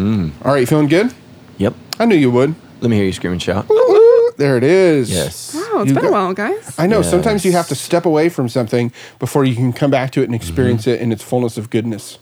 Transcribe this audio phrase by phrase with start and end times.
[0.00, 1.12] All right, you feeling good?
[1.58, 1.74] Yep.
[1.98, 2.54] I knew you would.
[2.80, 3.66] Let me hear you scream and shout.
[4.36, 5.10] There it is.
[5.12, 5.54] Yes.
[5.54, 6.74] Oh, it's You been got- a while, guys.
[6.78, 7.02] I know.
[7.02, 10.24] Sometimes you have to step away from something before you can come back to it
[10.24, 10.90] and experience Mm-hmm.
[10.92, 12.16] it in its fullness of goodness.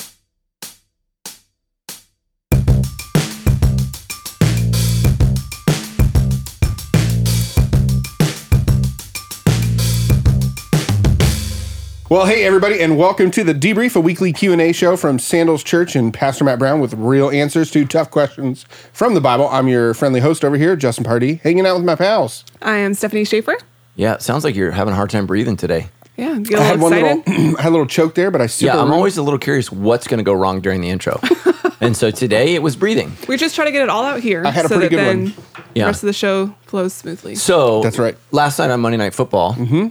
[12.10, 15.18] Well, hey everybody, and welcome to the debrief, a weekly Q and A show from
[15.18, 18.62] Sandals Church and Pastor Matt Brown with real answers to tough questions
[18.94, 19.46] from the Bible.
[19.50, 22.46] I'm your friendly host over here, Justin Pardee, hanging out with my pals.
[22.62, 23.56] I am Stephanie Schaefer.
[23.94, 25.88] Yeah, it sounds like you're having a hard time breathing today.
[26.16, 28.30] Yeah, you get I a had little one little, I had a little choke there,
[28.30, 30.62] but I super Yeah, I'm real- always a little curious what's going to go wrong
[30.62, 31.20] during the intro.
[31.82, 33.12] and so today it was breathing.
[33.28, 34.46] we just try to get it all out here.
[34.46, 35.64] I had a so pretty that good then one.
[35.74, 35.84] Yeah.
[35.84, 37.34] the rest of the show flows smoothly.
[37.34, 38.16] So That's right.
[38.32, 39.88] Last night on Monday Night Football, mm-hmm.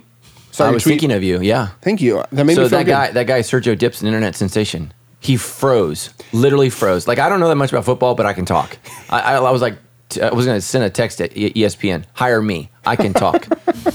[0.57, 0.93] Sorry, I was tweet.
[0.93, 1.39] thinking of you.
[1.39, 1.70] Yeah.
[1.81, 2.23] Thank you.
[2.31, 2.91] That made so me feel that good.
[2.91, 4.91] guy, that guy Sergio Dipp, an internet sensation.
[5.20, 7.07] He froze, literally froze.
[7.07, 8.77] Like I don't know that much about football, but I can talk.
[9.09, 9.77] I, I, I was like,
[10.09, 13.47] t- I was going to send a text at ESPN, hire me, I can talk.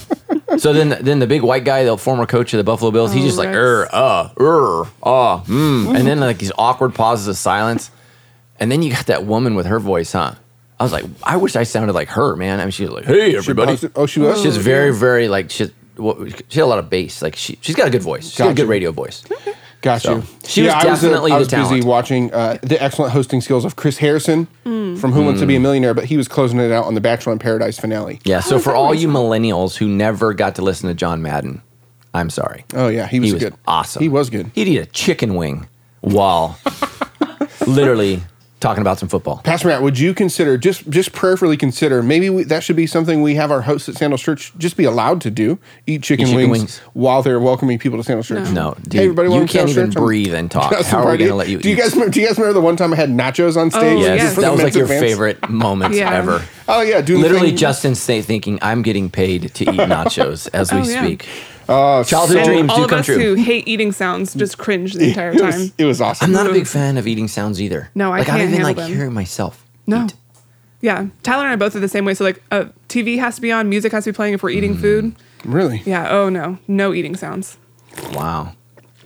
[0.59, 3.25] so then, then the big white guy, the former coach of the Buffalo Bills, he's
[3.25, 3.57] Oh, just like, Rex.
[3.57, 5.97] er, uh, er, ah, mm.
[5.97, 7.91] and then like these awkward pauses of silence,
[8.61, 10.35] and then you got that woman with her voice, huh?
[10.79, 12.59] I was like, I wish I sounded like her, man.
[12.59, 13.93] I mean, she was like, "Hey, everybody." paused it?
[13.95, 14.43] Oh, she was?
[14.43, 15.71] She's very, very like she.
[15.97, 17.23] Well, she had a lot of bass.
[17.23, 18.29] Like she, she's got a good voice.
[18.29, 18.63] She's got a Gotcha.
[18.63, 19.23] good radio voice.
[19.83, 20.23] Got So, you.
[20.47, 21.85] she was I was, uh, definitely I the was busy talent.
[21.85, 24.95] watching uh, the excellent hosting skills of Chris Harrison Hmm.
[24.97, 25.63] from Who Wants to Be a Hmm.
[25.65, 28.21] Millionaire, but he was closing it out on the Bachelor in Paradise finale.
[28.25, 28.41] Yeah.
[28.41, 31.63] So is for all you millennials who never got to listen to John Madden,
[32.15, 32.65] I'm sorry.
[32.75, 33.55] Oh yeah, he was, he was good.
[33.67, 34.03] awesome.
[34.03, 34.51] He was good.
[34.55, 35.67] He'd eat a chicken wing
[36.01, 36.59] while
[37.67, 38.23] literally
[38.63, 39.39] talking about some football.
[39.45, 43.21] Pastor Matt, would you consider just just prayerfully consider maybe we, that should be something
[43.21, 46.37] we have our hosts at Sandals Church just be allowed to do eat chicken, chicken
[46.51, 46.79] wings, wings.
[46.95, 48.49] while they're welcoming people to Sandals Church.
[48.51, 49.95] No, dude, hey everybody, you can't even Church.
[49.95, 50.71] Breathe and talk.
[50.73, 51.19] Justin How are we Pardee.
[51.25, 52.97] going to let you Do you guys do you guys remember the one time I
[52.97, 53.83] had nachos on oh, stage?
[53.83, 54.37] Oh, Yes, yes.
[54.37, 55.01] that was like your fans?
[55.03, 56.13] favorite moments Yeah.
[56.15, 56.43] ever.
[56.69, 60.73] Oh yeah, doing Literally, thing- Justin say, thinking, "I'm getting paid to eat nachos as
[60.73, 61.17] we Oh, yeah.
[61.63, 63.19] Speak." Oh, Childhood And dreams all do of come us true.
[63.19, 65.47] who hate eating sounds just cringe the entire it time.
[65.61, 66.27] was, it was awesome.
[66.27, 67.91] I'm not a big fan of eating sounds either.
[67.95, 68.97] No, I like, I can't don't even like handle them.
[68.97, 69.65] hearing myself.
[69.87, 70.05] no.
[70.07, 70.15] eat.
[70.81, 72.15] Yeah, Tyler and I both are the same way.
[72.15, 74.51] So like, uh, TV has to be on, music has to be playing if we're
[74.51, 74.57] Mm.
[74.57, 75.15] eating food.
[75.45, 75.81] really.
[75.87, 76.09] Yeah.
[76.11, 77.57] Oh no, no eating sounds.
[78.13, 78.55] Wow.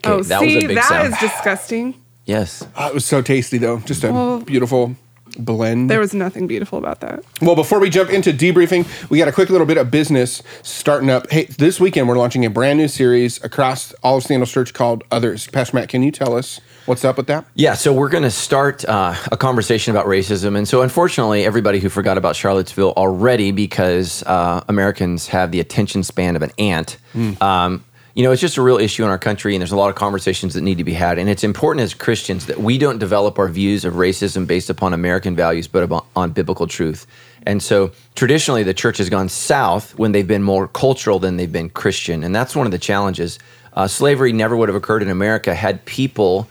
[0.05, 1.13] Okay, oh, that see, was a big that sound.
[1.13, 1.93] is disgusting.
[2.25, 2.65] yes.
[2.75, 3.77] Oh, it was so tasty though.
[3.81, 4.95] Just a Well- beautiful
[5.37, 5.89] blend.
[5.89, 7.23] There was nothing beautiful about that.
[7.41, 11.09] Well, before we jump into debriefing, we got a quick little bit of business starting
[11.09, 11.29] up.
[11.31, 15.03] Hey, this weekend we're launching a brand new series across all of Sandals Church called
[15.11, 15.47] Others.
[15.47, 17.45] Pastor Matt, can you tell us what's up with that?
[17.55, 20.57] Yeah, so we're going to start uh, a conversation about racism.
[20.57, 26.03] And so, unfortunately, everybody who forgot about Charlottesville already, because uh, Americans have the attention
[26.03, 26.97] span of an ant,
[27.41, 27.83] um,
[28.17, 29.95] you know, it's just a real issue in our country, and there's a lot of
[29.95, 31.19] conversations that need to be had.
[31.19, 34.93] And it's important as Christians that we don't develop our views of racism based upon
[34.93, 37.05] American values, but on biblical truth.
[37.45, 41.51] And so, traditionally, the church has gone south when they've been more cultural than they've
[41.51, 42.23] been Christian.
[42.23, 43.37] And that's one of the challenges.
[43.73, 46.49] Uh, slavery never would have occurred in America had people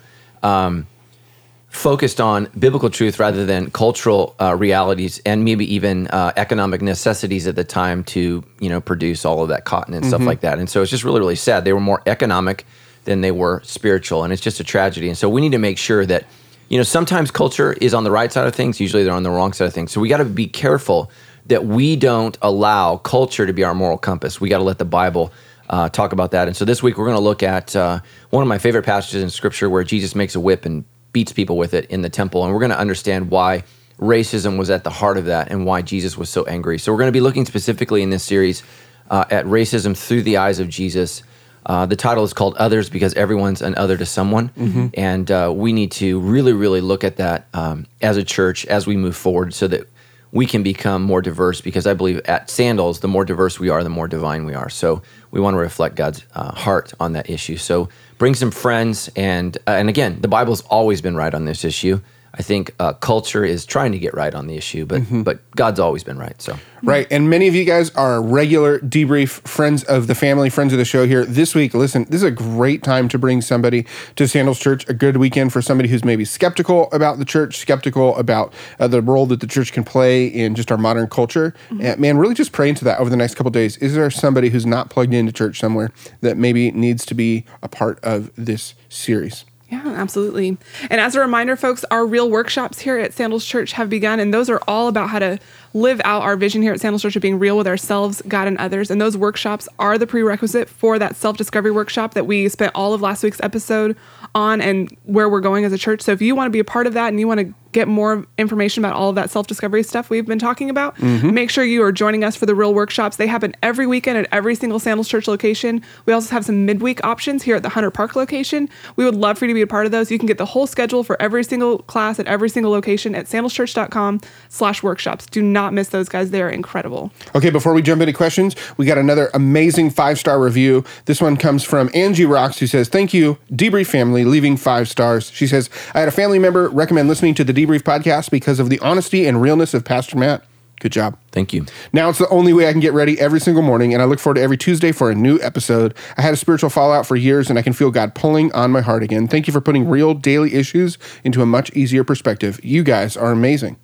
[1.76, 7.46] focused on biblical truth rather than cultural uh, realities and maybe even uh, economic necessities
[7.46, 10.58] at the time to you know produce all of that cotton and stuff like that.
[10.58, 11.64] And so it's just really really sad.
[11.64, 12.64] They were more economic
[13.04, 15.08] than they were spiritual, and it's just a tragedy.
[15.08, 16.24] And so we need to make sure that
[16.70, 18.80] you know sometimes culture is on the right side of things.
[18.80, 19.92] Usually they're on the wrong side of things.
[19.92, 21.10] So we got to be careful
[21.44, 24.40] that we don't allow culture to be our moral compass.
[24.40, 25.30] We got to let the Bible
[25.68, 26.48] uh, talk about that.
[26.48, 28.00] And so this week we're going to look at uh,
[28.30, 30.84] one of my favorite passages in Scripture where Jesus makes a whip and
[31.16, 32.44] beats people with it in the temple.
[32.44, 33.64] And we're going to understand why
[33.98, 36.78] racism was at the heart of that and why Jesus was so angry.
[36.78, 38.62] So we're going to be looking specifically in this series
[39.08, 41.22] uh, at racism through the eyes of Jesus.
[41.64, 44.50] Uh, the title is called Others because everyone's an other to someone.
[44.94, 48.86] And uh, we need to really, really look at that um, as a church as
[48.86, 49.88] we move forward so that
[50.32, 53.82] we can become more diverse because I believe at Sandals, the more diverse we are,
[53.82, 54.68] the more divine we are.
[54.68, 55.00] So
[55.30, 57.56] we want to reflect God's uh, heart on that issue.
[57.56, 57.88] So
[58.18, 62.00] bring some friends, and uh, and again, the Bible's always been right on this issue.
[62.38, 65.80] I think uh, culture is trying to get right on the issue, but but God's
[65.80, 66.40] always been right.
[66.40, 67.06] So Right.
[67.10, 70.84] And many of you guys are regular debrief friends of the family, friends of the
[70.84, 71.24] show here.
[71.24, 74.94] This week, listen, this is a great time to bring somebody to Sandals Church, a
[74.94, 79.26] good weekend for somebody who's maybe skeptical about the church, skeptical about uh, the role
[79.26, 81.54] that the church can play in just our modern culture.
[81.80, 83.76] And man, really just pray into that over the next couple days.
[83.78, 85.90] Is there somebody who's not plugged into church somewhere
[86.20, 89.44] that maybe needs to be a part of this series?
[89.68, 90.58] Yeah, absolutely.
[90.90, 94.32] And as a reminder, folks, our real workshops here at Sandals Church have begun, and
[94.32, 95.38] those are all about how to
[95.74, 98.58] live out our vision here at Sandals Church of being real with ourselves, God, and
[98.58, 98.90] others.
[98.90, 102.94] And those workshops are the prerequisite for that self discovery workshop that we spent all
[102.94, 103.96] of last week's episode
[104.34, 106.02] on and where we're going as a church.
[106.02, 107.88] So if you want to be a part of that and you want to get
[107.88, 111.34] more information about all of that self discovery stuff we've been talking about, mm-hmm.
[111.34, 113.16] make sure you are joining us for the real workshops.
[113.16, 115.82] They happen every weekend at every single Sandals Church location.
[116.06, 118.68] We also have some midweek options here at the Hunter Park location.
[118.96, 120.10] We would love for you to be a part of those.
[120.10, 123.26] You can get the whole schedule for every single class at every single location at
[123.26, 125.26] sandalschurch.com slash workshops.
[125.26, 126.30] Do not miss those guys.
[126.30, 127.12] They are incredible.
[127.34, 130.84] Okay, before we jump into questions, we got another amazing five star review.
[131.06, 135.30] This one comes from Angie Rocks, who says, Thank you, Debrief family, leaving five stars.
[135.30, 138.70] She says, I had a family member recommend listening to the Debrief podcast because of
[138.70, 140.44] the honesty and realness of Pastor Matt.
[140.80, 141.18] Good job.
[141.32, 141.64] Thank you.
[141.94, 144.18] Now it's the only way I can get ready every single morning, and I look
[144.18, 145.94] forward to every Tuesday for a new episode.
[146.18, 148.82] I had a spiritual fallout for years, and I can feel God pulling on my
[148.82, 149.26] heart again.
[149.26, 152.60] Thank you for putting real daily issues into a much easier perspective.
[152.62, 153.76] You guys are amazing.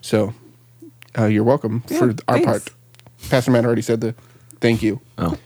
[0.00, 0.34] So
[1.18, 2.46] uh, you're welcome for our thanks.
[2.46, 2.70] part.
[3.30, 4.14] Pastor Matt already said the
[4.60, 5.00] thank you.
[5.18, 5.36] Oh.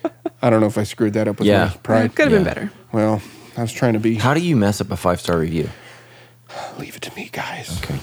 [0.43, 1.67] I don't know if I screwed that up with Yeah.
[1.67, 2.15] my pride.
[2.15, 2.71] Could have been better.
[2.93, 3.23] Well,
[3.57, 4.15] I was trying to be.
[4.17, 5.71] How do you mess up a five star review?
[6.79, 7.83] Leave it to me, guys.
[7.83, 7.99] Okay.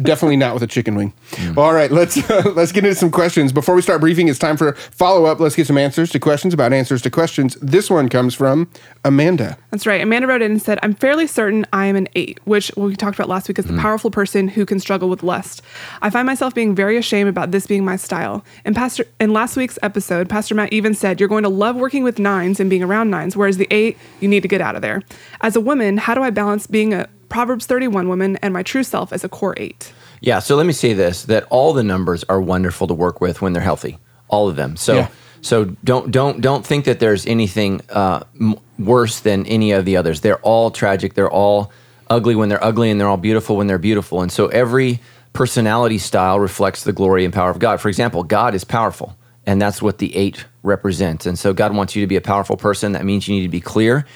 [0.00, 1.12] Definitely not with a chicken wing.
[1.54, 2.16] Well, all right, let's
[2.56, 3.52] let's get into some questions.
[3.52, 5.40] Before we start briefing, it's time for follow up.
[5.40, 7.56] Let's get some answers to questions about answers to questions.
[7.56, 8.70] This one comes from
[9.04, 9.58] Amanda.
[9.70, 10.00] That's right.
[10.00, 13.18] Amanda wrote in and said, I'm fairly certain I am an eight, which we talked
[13.18, 13.80] about last week is the hmm.
[13.80, 15.62] powerful person who can struggle with lust.
[16.00, 18.44] I find myself being very ashamed about this being my style.
[18.64, 22.04] And Pastor in last week's episode, Pastor Matt even said you're going to love working
[22.04, 24.82] with nines and being around nines, whereas the eight, you need to get out of
[24.82, 25.02] there.
[25.40, 28.82] As a woman, how do I balance being a Proverbs 31 woman and my true
[28.82, 29.92] self as a core eight?
[30.20, 33.42] Yeah, so let me say this that all the numbers are wonderful to work with
[33.42, 33.98] when they're healthy.
[34.28, 34.76] All of them.
[34.76, 35.08] So Yeah.
[35.42, 39.96] so don't don't don't think that there's anything uh, m- worse than any of the
[39.96, 40.20] others.
[40.22, 41.14] They're all tragic.
[41.14, 41.70] They're all
[42.08, 44.22] ugly when they're ugly and they're all beautiful when they're beautiful.
[44.22, 45.00] And so every
[45.32, 47.80] personality style reflects the glory and power of God.
[47.80, 51.26] For example, God is powerful, and that's what the 8 represents.
[51.26, 52.92] And so God wants you to be a powerful person.
[52.92, 54.06] That means you need to be clear.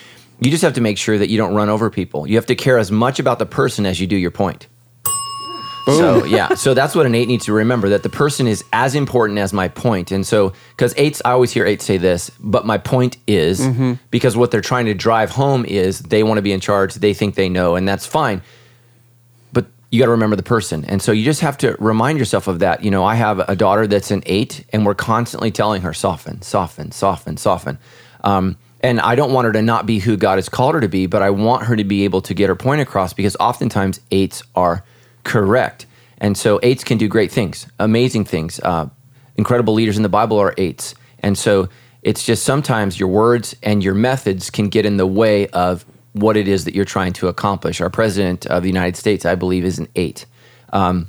[0.40, 2.26] You just have to make sure that you don't run over people.
[2.26, 4.66] You have to care as much about the person as you do your point.
[5.87, 8.94] So yeah, so that's what an eight needs to remember that the person is as
[8.94, 10.12] important as my point.
[10.12, 13.66] And so because eights, I always hear eights say this, but my point is
[14.10, 17.14] because what they're trying to drive home is they want to be in charge, they
[17.14, 18.42] think they know, and that's fine.
[19.52, 22.46] But you got to remember the person, and so you just have to remind yourself
[22.46, 22.84] of that.
[22.84, 26.42] You know, I have a daughter that's an eight, and we're constantly telling her soften,
[26.42, 27.78] soften, soften, soften.
[28.22, 30.88] Um, and I don't want her to not be who God has called her to
[30.88, 34.00] be, but I want her to be able to get her point across because oftentimes
[34.10, 34.84] eights are
[35.24, 35.86] correct.
[36.18, 38.60] And so eights can do great things, amazing things.
[38.60, 38.88] Uh,
[39.36, 40.94] incredible leaders in the Bible are eights.
[41.20, 41.68] And so
[42.02, 46.36] it's just sometimes your words and your methods can get in the way of what
[46.36, 47.80] it is that you're trying to accomplish.
[47.80, 50.26] Our president of the United States, I believe, is an eight.
[50.72, 51.08] Um,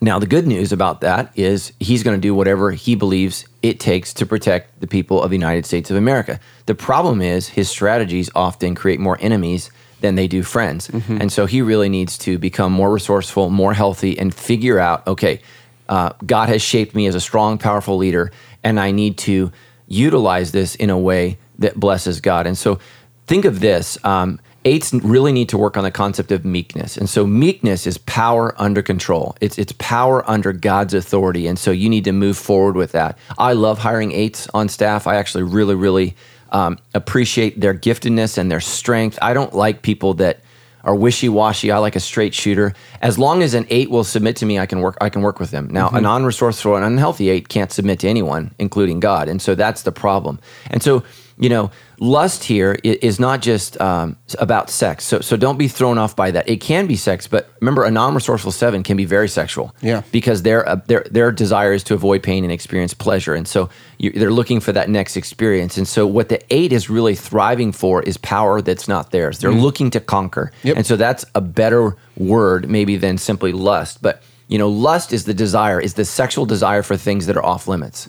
[0.00, 3.80] now, the good news about that is he's going to do whatever he believes it
[3.80, 6.38] takes to protect the people of the United States of America.
[6.66, 10.88] The problem is his strategies often create more enemies than they do friends.
[11.20, 15.40] And so he really needs to become more resourceful, more healthy, and figure out okay,
[15.88, 18.30] uh, God has shaped me as a strong, powerful leader,
[18.62, 19.50] and I need to
[19.88, 22.46] utilize this in a way that blesses God.
[22.46, 22.78] And so
[23.26, 23.98] think of this.
[24.04, 24.38] Um,
[24.70, 26.98] eights really need to work on the concept of meekness.
[27.00, 29.26] And so meekness is power under control.
[29.40, 31.48] It's it's power under God's authority.
[31.48, 33.12] And so you need to move forward with that.
[33.50, 35.06] I love hiring eights on staff.
[35.06, 36.14] I actually really, really
[36.58, 39.18] um, appreciate their giftedness and their strength.
[39.22, 40.36] I don't like people that
[40.84, 41.70] are wishy-washy.
[41.70, 42.72] I like a straight shooter.
[43.02, 44.96] As long as an eight will submit to me, I can work.
[45.00, 45.68] I can work with them.
[45.70, 49.82] Now, a non-resourceful and unhealthy eight can't submit to anyone, including God, and so that's
[49.82, 50.38] the problem.
[50.70, 51.02] And so,
[51.38, 55.04] you know, lust here is not just um, about sex.
[55.04, 56.48] So, so don't be thrown off by that.
[56.48, 59.74] It can be sex, but remember, a non-resourceful seven can be very sexual.
[59.80, 60.02] Yeah.
[60.12, 63.68] because their uh, their their desire is to avoid pain and experience pleasure, and so
[63.98, 65.76] you, they're looking for that next experience.
[65.78, 69.38] And so, what the eight is really thriving for is power that's not theirs.
[69.38, 70.76] They're looking to conquer, Yep.
[70.76, 74.22] and so that's a better word maybe than simply lust, but.
[74.48, 77.68] You know, lust is the desire, is the sexual desire for things that are off
[77.68, 78.06] limits.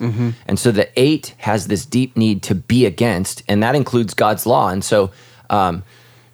[0.48, 4.46] And so the eight has this deep need to be against, and that includes God's
[4.46, 4.69] law.
[4.69, 5.12] And so
[5.50, 5.84] um,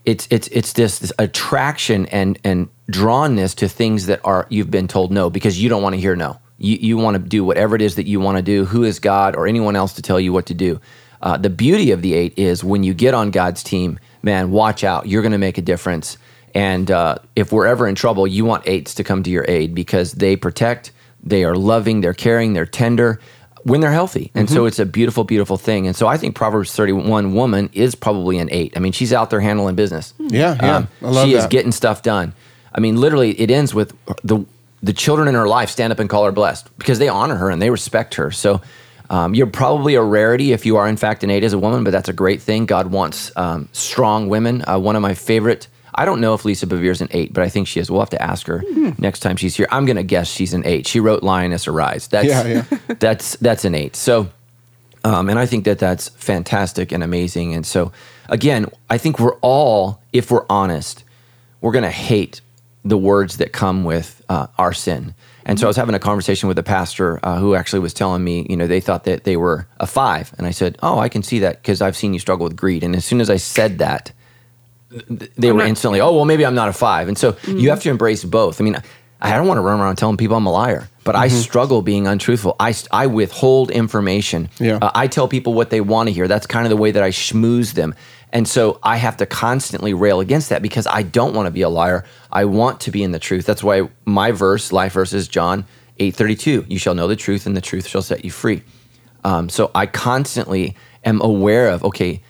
[0.06, 4.88] it's it's it's this, this attraction and and drawnness to things that are you've been
[4.88, 6.40] told no because you don't want to hear no.
[6.60, 8.66] You you want to do whatever it is that you want to do.
[8.66, 10.80] Who is God or anyone else to tell you what to do?
[11.22, 14.84] Uh, the beauty of the eight is when you get on God's team, man, watch
[14.84, 15.08] out.
[15.08, 16.18] You're going to make a difference.
[16.56, 19.76] And uh, if we're ever in trouble, you want eights to come to your aid
[19.76, 23.20] because they protect, they are loving, they're caring, they're tender
[23.64, 24.32] when they're healthy.
[24.36, 25.86] And so it's a beautiful, beautiful thing.
[25.88, 28.74] And so I think Proverbs 31 woman is probably an eight.
[28.78, 30.14] I mean, she's out there handling business.
[30.20, 30.86] Yeah, yeah.
[31.02, 32.34] I love she is getting stuff done.
[32.74, 33.94] I mean, literally, it ends with
[34.24, 34.46] the
[34.84, 37.50] the children in her life stand up and call her blessed because they honor her
[37.50, 38.30] and they respect her.
[38.30, 38.62] So
[39.10, 41.84] um, you're probably a rarity if you are in fact an eight as a woman,
[41.84, 42.68] but that's a great thing.
[42.68, 44.64] God wants um, strong women.
[44.68, 45.68] Uh, one of my favorite.
[45.96, 47.90] I don't know if Lisa Bevere's an eight, but I think she is.
[47.90, 48.64] We'll have to ask her
[48.98, 49.68] next time she's here.
[49.72, 50.86] I'm going to guess she's an eight.
[50.88, 52.08] She wrote Lioness Arise.
[52.08, 52.78] That's Yeah, yeah.
[53.00, 53.96] that's that's an eight.
[53.96, 54.30] So
[55.06, 57.54] um, and I think that that's fantastic and amazing.
[57.54, 57.92] And so,
[58.28, 61.04] again, I think we're all, if we're honest,
[61.62, 62.42] we're going to hate
[62.84, 65.14] the words that come with uh, our sin.
[65.46, 68.24] And so I was having a conversation with a pastor uh, who actually was telling
[68.24, 70.34] me, you know, they thought that they were a five.
[70.40, 72.84] And I said, Oh, I can see that because I've seen you struggle with greed.
[72.84, 74.12] And as soon as I said that,
[74.90, 77.08] th- they were not- instantly, Oh, well, maybe I'm not a five.
[77.08, 78.60] And so you have to embrace both.
[78.62, 78.78] I mean,
[79.22, 82.06] I don't want to run around telling people I'm a liar, but I struggle being
[82.06, 82.56] untruthful.
[82.60, 84.50] I, I withhold information.
[84.60, 84.78] Yeah.
[84.82, 86.28] Uh, I tell people what they want to hear.
[86.28, 87.96] That's kind of the way that I schmooze them.
[88.34, 91.62] And so I have to constantly rail against that because I don't want to be
[91.62, 92.04] a liar.
[92.32, 93.46] I want to be in the truth.
[93.46, 95.66] That's why my verse, life verse, is John
[96.00, 96.66] 8:32.
[96.68, 98.62] You shall know the truth, and the truth shall set you free.
[99.24, 100.76] Um, so I constantly
[101.06, 102.22] am aware of okay,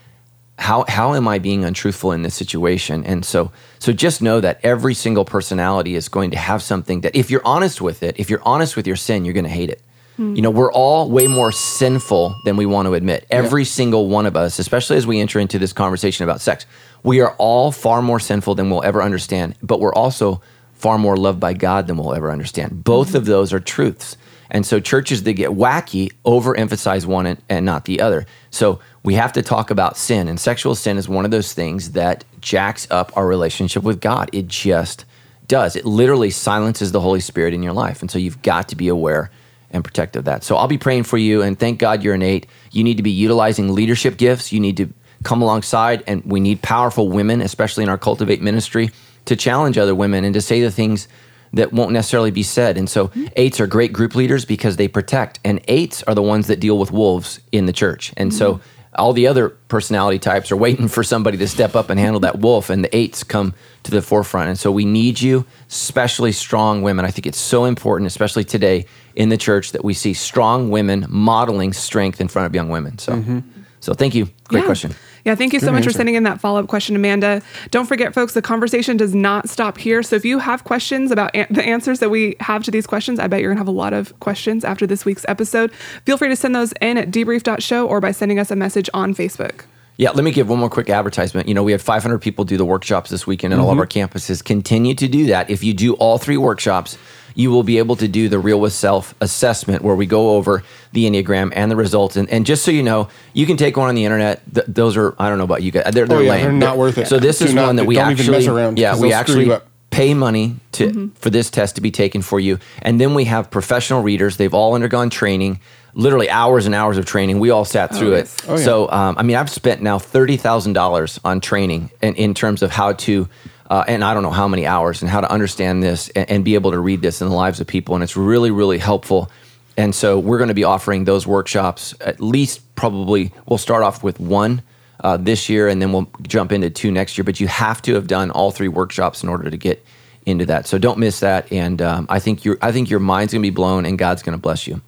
[0.57, 3.03] how how am I being untruthful in this situation?
[3.05, 7.15] And so so just know that every single personality is going to have something that
[7.15, 9.69] if you're honest with it, if you're honest with your sin, you're going to hate
[9.69, 9.81] it.
[10.15, 10.33] Hmm.
[10.35, 13.25] You know, we're all way more sinful than we want to admit.
[13.29, 16.65] Every single one of us, especially as we enter into this conversation about sex,
[17.03, 20.41] we are all far more sinful than we'll ever understand, but we're also
[20.74, 22.83] far more loved by God than we'll ever understand.
[22.83, 23.17] Both hmm.
[23.17, 24.15] of those are truths.
[24.55, 28.25] And so churches that get wacky overemphasize one and, and not the other.
[28.51, 31.91] So we have to talk about sin, and sexual sin is one of those things
[31.91, 34.29] that jacks up our relationship with God.
[34.31, 35.03] It just
[35.50, 35.75] does.
[35.75, 38.00] It literally silences the Holy Spirit in your life.
[38.00, 39.29] And so you've got to be aware
[39.71, 40.45] and protect of that.
[40.45, 42.47] So I'll be praying for you, and thank God you're eight.
[42.71, 44.53] You need to be utilizing leadership gifts.
[44.53, 44.88] You need to
[45.24, 48.91] come alongside, and we need powerful women, especially in our Cultivate ministry,
[49.25, 51.09] to challenge other women and to say the things
[51.55, 52.77] that won't necessarily be said.
[52.77, 53.25] And so hmm.
[53.35, 56.77] eights are great group leaders because they protect, and eights are the ones that deal
[56.77, 58.13] with wolves in the church.
[58.17, 58.62] And so hmm.
[58.95, 62.39] all the other personality types are waiting for somebody to step up and handle that
[62.39, 64.50] wolf, and the eights come to the forefront.
[64.50, 67.05] And so we need you, especially strong women.
[67.05, 68.85] I think it's so important, especially today
[69.15, 73.00] in the church, that we see strong women modeling strength in front of young women.
[73.00, 73.39] So, mm-hmm.
[73.79, 74.29] so thank you.
[74.50, 74.65] Great Yeah.
[74.65, 74.95] question.
[75.25, 77.41] Yeah, thank you so Good much for sending in that follow up question, Amanda.
[77.72, 80.03] Don't forget, folks, the conversation does not stop here.
[80.03, 83.20] So if you have questions about an- the answers that we have to these questions,
[83.20, 85.72] I bet you're going to have a lot of questions after this week's episode.
[86.05, 89.15] Feel free to send those in at debrief.show or by sending us a message on
[89.15, 89.65] Facebook.
[89.98, 91.48] Yeah, let me give one more quick advertisement.
[91.48, 93.79] You know, we had 500 people do the workshops this weekend at all of mm-hmm.
[93.79, 94.44] our campuses.
[94.44, 95.50] Continue to do that.
[95.50, 96.98] If you do all three workshops,
[97.35, 100.63] you will be able to do the Real with Self assessment where we go over
[100.93, 102.15] the Enneagram and the results.
[102.15, 104.41] And, and just so you know, you can take one on the internet.
[104.53, 106.41] Th- those are, I don't know about you guys, they're, they're Oh, yeah, lame.
[106.43, 107.07] they're not worth it.
[107.07, 109.01] So this Do is not- one that we don't even actually, mess around, yeah, 'cause
[109.01, 109.51] we actually
[109.91, 113.49] pay money to for this test to be taken for you and then we have
[113.49, 115.57] professional readers they've all undergone training
[115.93, 118.35] literally hours and hours of training we all sat through yes.
[118.39, 118.63] it Oh, yeah.
[118.65, 122.93] so um, i mean i've spent now $30000 on training in, in terms of how
[122.93, 123.29] to
[123.69, 126.45] uh, and i don't know how many hours and how to understand this and, and
[126.45, 129.29] be able to read this in the lives of people and it's really really helpful.
[129.77, 134.03] And so we're going to be offering those workshops at least probably we'll start off
[134.03, 134.62] with one
[135.01, 137.95] uh, this year and then we'll jump into two next year but you have to
[137.95, 139.86] have done all three workshops in order to get
[140.25, 140.65] into that.
[140.65, 143.45] So don't miss that and um, i think your i think your mind's going to
[143.45, 144.81] be blown and god's going to bless you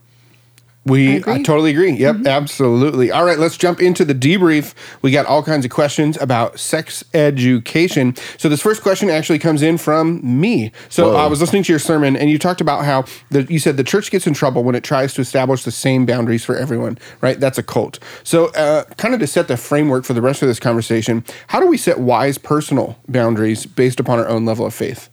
[0.88, 1.92] We I I, totally agree.
[1.92, 3.12] Yep, absolutely.
[3.12, 4.74] All right, let's jump into the debrief.
[5.02, 8.16] We got all kinds of questions about sex education.
[8.38, 10.72] So this first question actually comes in from me.
[10.90, 11.18] So Whoa.
[11.18, 13.84] I was listening to your sermon, and you talked about how the, you said the
[13.84, 16.98] church gets in trouble when it tries to establish the same boundaries for everyone.
[17.22, 17.40] Right?
[17.40, 18.00] That's a cult.
[18.24, 21.60] So uh, kind of to set the framework for the rest of this conversation, how
[21.60, 25.10] do we set wise personal boundaries based upon our own level of faith?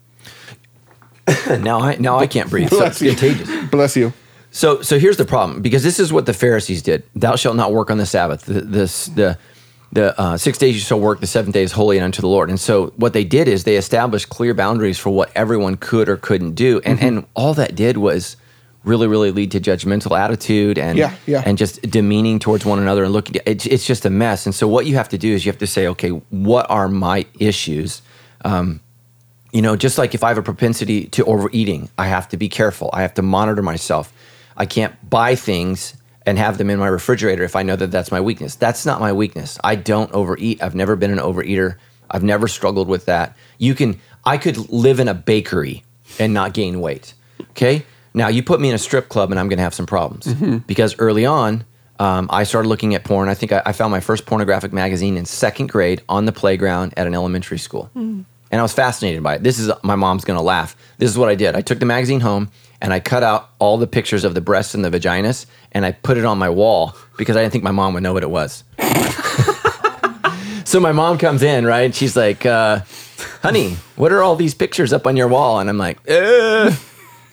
[1.60, 3.08] now i now i can't breathe so it's you.
[3.08, 4.12] contagious Bless you.
[4.54, 7.72] So, so here's the problem because this is what the Pharisees did: "Thou shalt not
[7.72, 9.36] work on the Sabbath." The this the
[9.90, 12.28] the uh, six days you shall work; the seventh day is holy and unto the
[12.28, 12.50] Lord.
[12.50, 16.16] And so, what they did is they established clear boundaries for what everyone could or
[16.16, 17.06] couldn't do, and Mm-hmm.
[17.18, 18.36] and all that did was
[18.84, 21.42] really, really lead to judgmental attitude and Yeah, yeah.
[21.44, 23.40] and just demeaning towards one another and looking.
[23.46, 24.46] It's it's just a mess.
[24.46, 26.86] And so, what you have to do is you have to say, okay, what are
[26.88, 28.02] my issues?
[29.52, 32.48] you know, just like if I have a propensity to overeating, I have to be
[32.48, 32.90] careful.
[32.92, 34.12] I have to monitor myself.
[34.56, 35.94] I can't buy things
[36.26, 38.54] and have them in my refrigerator if I know that that's my weakness.
[38.54, 39.58] That's not my weakness.
[39.62, 40.62] I don't overeat.
[40.62, 41.76] I've never been an overeater.
[42.10, 43.36] I've never struggled with that.
[43.58, 45.84] You can I could live in a bakery
[46.18, 47.14] and not gain weight.
[47.50, 47.84] Okay?
[48.14, 50.32] Now you put me in a strip club and I'm going to have some problems
[50.66, 51.64] because early on
[51.98, 53.28] um, I started looking at porn.
[53.28, 56.94] I think I, I found my first pornographic magazine in second grade on the playground
[56.96, 57.90] at an elementary school.
[57.94, 59.42] And and I was fascinated by it.
[59.42, 60.76] This is my mom's gonna laugh.
[60.98, 61.56] This is what I did.
[61.56, 64.76] I took the magazine home and I cut out all the pictures of the breasts
[64.76, 67.72] and the vaginas and I put it on my wall because I didn't think my
[67.72, 68.62] mom would know what it was.
[70.64, 71.80] so my mom comes in, right?
[71.80, 72.82] And she's like, uh,
[73.42, 75.58] honey, what are all these pictures up on your wall?
[75.58, 76.76] And I'm like, uh.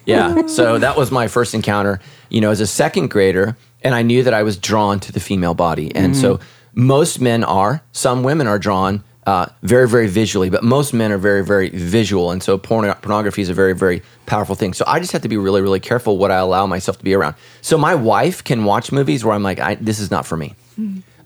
[0.08, 0.48] yeah.
[0.48, 2.00] So that was my first encounter,
[2.30, 3.56] you know, as a second grader.
[3.84, 5.96] And I knew that I was drawn to the female body.
[5.96, 6.40] And so
[6.74, 11.18] most men are, some women are drawn uh, very, very visually, but most men are
[11.18, 12.32] very, very visual.
[12.32, 14.74] And so porn- pornography is a very, very powerful thing.
[14.74, 17.14] So I just have to be really, really careful what I allow myself to be
[17.14, 17.36] around.
[17.62, 20.56] So my wife can watch movies where I'm like, I, this is not for me.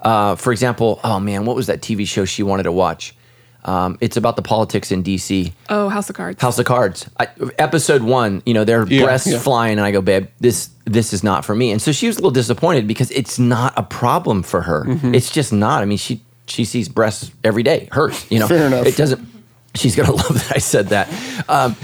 [0.01, 3.15] Uh, for example, oh man, what was that TV show she wanted to watch?
[3.63, 5.51] Um, it's about the politics in DC.
[5.69, 6.39] Oh, House of Cards.
[6.39, 7.09] House of Cards.
[7.19, 9.39] I, episode one, you know, their Yeah, breasts yeah.
[9.39, 11.71] flying, and I go, babe, this this is not for me.
[11.71, 14.83] And so she was a little disappointed because it's not a problem for her.
[14.85, 15.15] Mm-hmm.
[15.15, 15.81] It's just not.
[15.81, 17.89] I mean, she she sees breasts every day.
[17.91, 18.47] Hers, you know.
[18.49, 18.85] Fair enough.
[18.85, 19.27] It doesn't.
[19.75, 21.09] She's gonna love that I said that.
[21.49, 21.75] Um,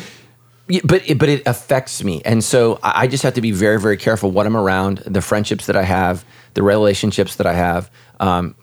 [0.86, 3.98] but it, but it affects me, and so I just have to be very very
[3.98, 7.92] careful what I'm around, the friendships that I have, the relationships that I have.
[8.20, 8.56] Um,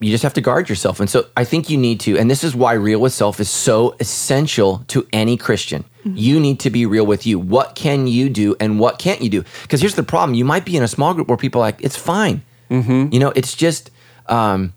[0.00, 0.98] you just have to guard yourself.
[0.98, 3.50] And so I think you need to, and this is why real with self is
[3.50, 5.84] so essential to any Christian.
[6.16, 7.38] You need to be real with you.
[7.38, 9.44] What can you do and what can't you do?
[9.60, 11.82] Because here's the problem you might be in a small group where people are like,
[11.82, 12.42] it's fine.
[13.12, 13.90] You know, it's just.
[14.26, 14.72] Um,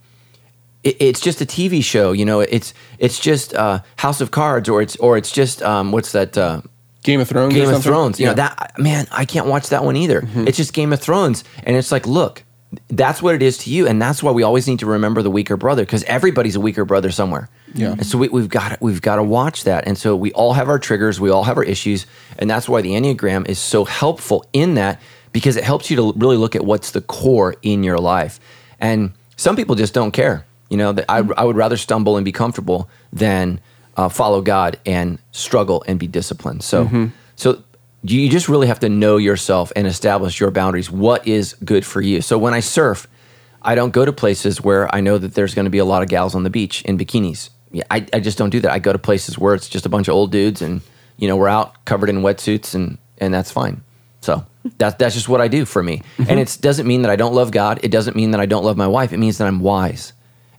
[0.84, 2.40] it, it's just a TV show, you know.
[2.42, 6.38] It's it's just uh, House of Cards, or it's or it's just um, what's that?
[6.38, 6.62] Uh,
[7.04, 7.54] Game of Thrones.
[7.54, 7.84] Game of?
[7.84, 8.20] Thrones.
[8.20, 8.48] You know Yeah.
[8.48, 8.58] Mm-hmm.
[8.60, 10.28] that man, I can't watch that one either.
[10.36, 12.44] It's just Game of Thrones, and it's like, look,
[12.88, 15.30] that's what it is to you, and that's why we always need to remember the
[15.30, 17.50] weaker brother because everybody's a weaker brother somewhere.
[17.74, 17.92] Yeah.
[17.92, 20.70] And so we, we've got we've got to watch that, and so we all have
[20.70, 22.06] our triggers, we all have our issues,
[22.40, 25.02] and that's why the enneagram is so helpful in that
[25.34, 28.40] because it helps you to really look at what's the core in your life,
[28.80, 30.46] and some people just don't care.
[30.74, 31.32] You know, that I, mm-hmm.
[31.38, 33.60] I would rather stumble and be comfortable than
[33.96, 36.64] uh, follow God and struggle and be disciplined.
[36.64, 37.06] So, mm-hmm.
[37.36, 37.64] so
[38.04, 40.92] you just really have to know yourself and establish your boundaries.
[40.92, 42.22] What is good for you?
[42.22, 43.08] So when I surf,
[43.62, 46.02] I don't go to places where I know that there's going to be a lot
[46.02, 47.50] of gals on the beach in bikinis.
[47.72, 48.72] Yeah, I, I just don't do that.
[48.72, 50.82] I go to places where it's just a bunch of old dudes and
[51.18, 53.84] you know we're out covered in wetsuits and and that's fine.
[54.22, 54.46] So
[54.78, 56.02] that's that's just what I do for me.
[56.18, 56.30] Mm-hmm.
[56.30, 57.80] And it doesn't mean that I don't love God.
[57.84, 59.14] It doesn't mean that I don't love my wife.
[59.14, 60.14] It means that I'm wise,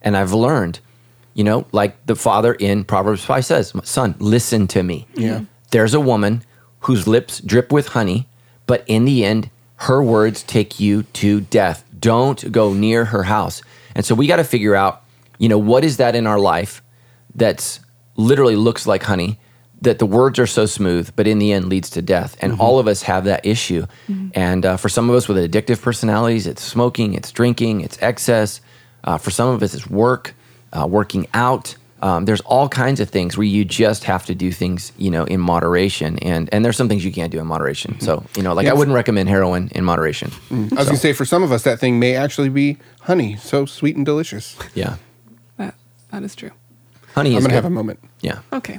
[0.05, 0.79] and I've learned.
[1.35, 5.41] You know, like the father in Proverbs five says, "Son, listen to me." Yeah.
[5.73, 6.45] There's a woman
[6.81, 8.29] whose lips drip with honey,
[8.67, 11.83] but in the end, her words take you to death.
[11.99, 13.63] Don't go near her house.
[13.97, 15.03] And so we got to figure out,
[15.39, 16.83] you know, what is that in our life
[17.35, 17.81] that's
[18.17, 19.41] literally looks like honey,
[19.81, 22.37] that the words are so smooth, but in the end leads to death.
[22.41, 23.87] And all of us have that issue.
[24.35, 28.61] And uh, for some of us with addictive personalities, it's smoking, it's drinking, it's excess.
[29.05, 30.35] Uh, for some of us, it's work,
[30.73, 31.77] uh, working out.
[32.03, 35.25] Um, there's all kinds of things where you just have to do things, you know,
[35.25, 37.99] in moderation, and and there's some things you can't do in moderation.
[38.01, 38.73] So, you know, like Yeah.
[38.73, 40.31] I wouldn't recommend heroin in moderation.
[40.51, 43.37] I was going to say, for some of us, that thing may actually be honey,
[43.37, 44.57] so sweet and delicious.
[44.75, 44.97] Yeah,
[45.57, 45.75] That,
[46.11, 46.51] that is true.
[47.15, 47.55] honey is I'm is going to good.
[47.57, 48.01] have a moment.
[48.21, 48.79] Yeah, Okay.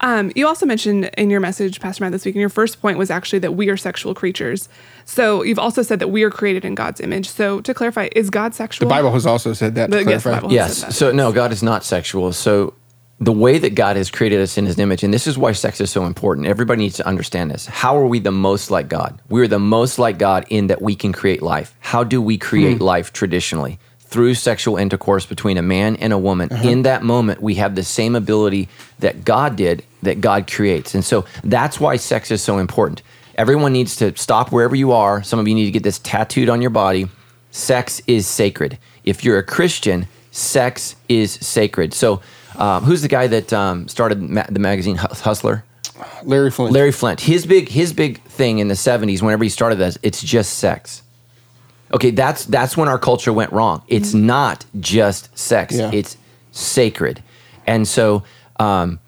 [0.00, 2.98] Um, you also mentioned in your message, Pastor Matt, this week, and your first point
[2.98, 4.68] was actually that we are sexual creatures.
[5.04, 7.28] So you've also said that we are created in God's image.
[7.28, 8.88] So to clarify, is God sexual?
[8.88, 9.90] The Bible has also said that.
[9.90, 10.40] To The- yes, clarify.
[10.40, 10.50] Bible.
[10.50, 10.82] said yes.
[10.82, 10.92] that.
[10.92, 12.32] So no, God is not sexual.
[12.32, 12.74] So
[13.20, 15.80] the way that God has created us in His image, and this is why sex
[15.80, 16.46] is so important.
[16.46, 17.66] Everybody needs to understand this.
[17.66, 19.20] How are we the most like God?
[19.28, 21.74] We are the most like God in that we can create life.
[21.80, 23.80] How do we create life traditionally?
[24.08, 26.48] Through sexual intercourse between a man and a woman.
[26.64, 28.68] In that moment, we have the same ability
[29.00, 30.94] that God did, that God creates.
[30.94, 33.02] And so that's why sex is so important.
[33.36, 35.22] Everyone needs to stop wherever you are.
[35.22, 37.06] Some of you need to get this tattooed on your body.
[37.50, 38.78] Sex is sacred.
[39.04, 41.92] If you're a Christian, sex is sacred.
[41.94, 42.20] So,
[42.56, 45.64] um, who's the guy that um, started ma- the magazine Hustler?
[46.22, 46.72] Larry Flynt.
[46.72, 47.20] Larry Flynt.
[47.20, 51.02] His big his big thing in the '70s, whenever he started this, it's just sex.
[51.92, 53.82] Okay, that's that's when our culture went wrong.
[53.88, 55.90] It's not just sex; Yeah.
[55.92, 56.16] it's
[56.52, 57.22] sacred,
[57.66, 58.22] and so
[58.58, 58.98] um,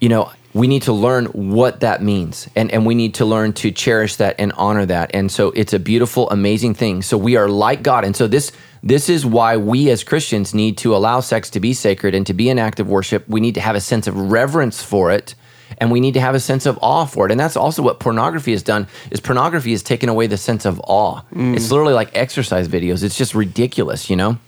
[0.00, 3.52] you know we need to learn what that means, and and we need to learn
[3.54, 5.10] to cherish that and honor that.
[5.14, 7.02] And so it's a beautiful, amazing thing.
[7.02, 8.50] So we are like God, and so this
[8.82, 12.32] this is why we as Christians need to allow sex to be sacred and to
[12.32, 13.28] be an act of worship.
[13.28, 15.34] We need to have a sense of reverence for it
[15.78, 17.30] and we need to have a sense of awe for it.
[17.30, 20.80] And that's also what pornography has done is pornography has taken away the sense of
[20.84, 21.22] awe.
[21.32, 23.02] It's literally like exercise videos.
[23.02, 24.38] It's just ridiculous you know?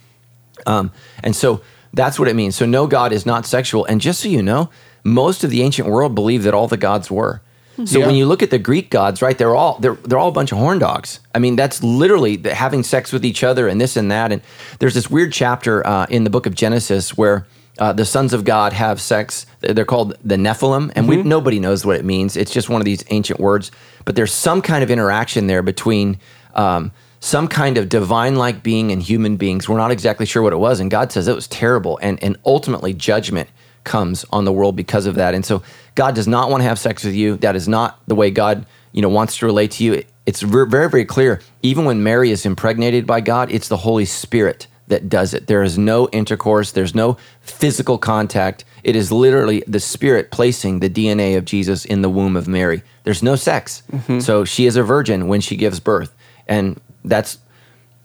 [0.67, 0.91] Um,
[1.23, 1.61] and so
[1.95, 2.57] that's what it means.
[2.57, 3.85] So no god is not sexual.
[3.85, 4.71] And just so you know
[5.05, 7.41] most of the ancient world believed that all the gods were.
[7.85, 8.07] So Yeah.
[8.07, 10.51] when you look at the Greek gods, right, they're all they're they're all a bunch
[10.51, 11.21] of horn dogs.
[11.35, 14.33] I mean, that's literally having sex with each other and this and that.
[14.33, 14.43] And
[14.81, 17.47] there's this weird chapter uh, in the book of Genesis where
[17.79, 19.47] uh, the sons of God have sex.
[19.61, 22.37] They're called the Nephilim, and we, nobody knows what it means.
[22.37, 23.71] It's just one of these ancient words.
[24.05, 26.19] But there's some kind of interaction there between
[26.55, 29.69] um, some kind of divine-like being and human beings.
[29.69, 32.37] We're not exactly sure what it was, and God says it was terrible, and and
[32.45, 33.49] ultimately judgment
[33.85, 35.35] comes on the world because of that.
[35.35, 35.63] And so
[35.95, 37.37] God does not want to have sex with you.
[37.39, 40.05] That is not the way God you know wants to relate to you.
[40.27, 41.41] It's very very clear.
[41.63, 45.47] Even when Mary is impregnated by God, it's the Holy Spirit that does it.
[45.47, 48.65] There is no intercourse, there's no physical contact.
[48.83, 52.83] It is literally the Spirit placing the DNA of Jesus in the womb of Mary.
[53.05, 53.83] There's no sex.
[53.93, 54.21] Mm-hmm.
[54.21, 56.15] So she is a virgin when she gives birth.
[56.47, 57.39] And that's,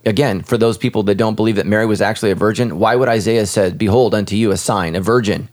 [0.06, 3.10] again, for those people that don't believe that Mary was actually a virgin, why would
[3.10, 5.50] Isaiah said, Behold, unto you a sign, a virgin?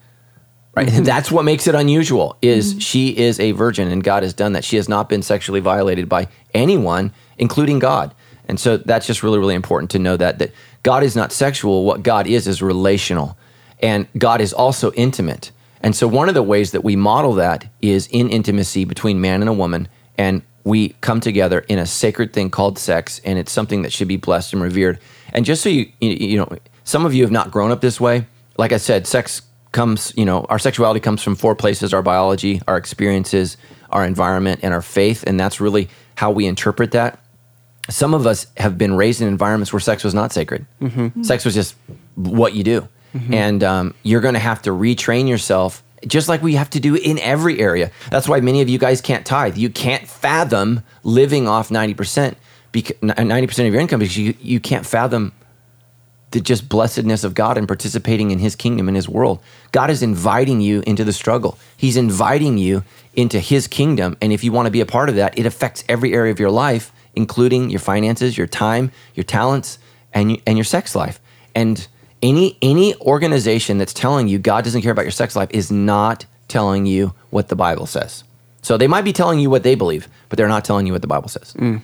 [0.75, 0.89] Right.
[0.89, 1.03] Mm-hmm.
[1.03, 2.79] That's what makes it unusual is mm-hmm.
[2.79, 4.65] she is a virgin and God has done that.
[4.65, 8.15] She has not been sexually violated by anyone, including God.
[8.51, 11.85] And so that's just really, really important to know that that God is not sexual.
[11.85, 13.37] What God is is relational.
[13.83, 15.53] And God is also intimate.
[15.83, 19.41] And so one of the ways that we model that is in intimacy between man
[19.41, 19.89] and a woman.
[20.19, 24.09] And we come together in a sacred thing called sex, and it's something that should
[24.09, 24.99] be blessed and revered.
[25.33, 26.49] And just so you, you, know,
[26.85, 28.27] some of you have not grown up this way.
[28.59, 32.61] Like I said, sex comes, you know, our sexuality comes from four places our biology,
[32.69, 33.57] our experiences,
[33.91, 35.25] our environment, and our faith.
[35.27, 37.20] And that's really how we interpret that.
[37.91, 40.67] Some of us have been raised in environments where sex was not sacred.
[40.81, 41.23] Mm-hmm.
[41.23, 41.75] Sex was just
[42.15, 42.89] what you do.
[43.15, 43.35] Mm-hmm.
[43.35, 46.95] And um, you're going to have to retrain yourself, just like we have to do
[46.95, 47.91] in every area.
[48.11, 49.57] That's why many of you guys can't tithe.
[49.59, 52.37] You can't fathom living off 90%,
[52.73, 55.33] bec- 90% of your income because you, you can't fathom
[56.31, 59.41] the just blessedness of God and participating in his kingdom in his world.
[59.73, 61.59] God is inviting you into the struggle.
[61.77, 64.17] He's inviting you into his kingdom.
[64.21, 66.39] And if you want to be a part of that, it affects every area of
[66.39, 69.79] your life, including your finances, your time, your talents,
[70.13, 71.21] and, you, and your sex life.
[71.55, 71.87] And
[72.23, 76.27] any any organization that's telling you God doesn't care about your sex life is not
[76.49, 78.25] telling you what the Bible says.
[78.63, 81.01] So they might be telling you what they believe, but they're not telling you what
[81.01, 81.55] the Bible says.
[81.55, 81.83] Mm.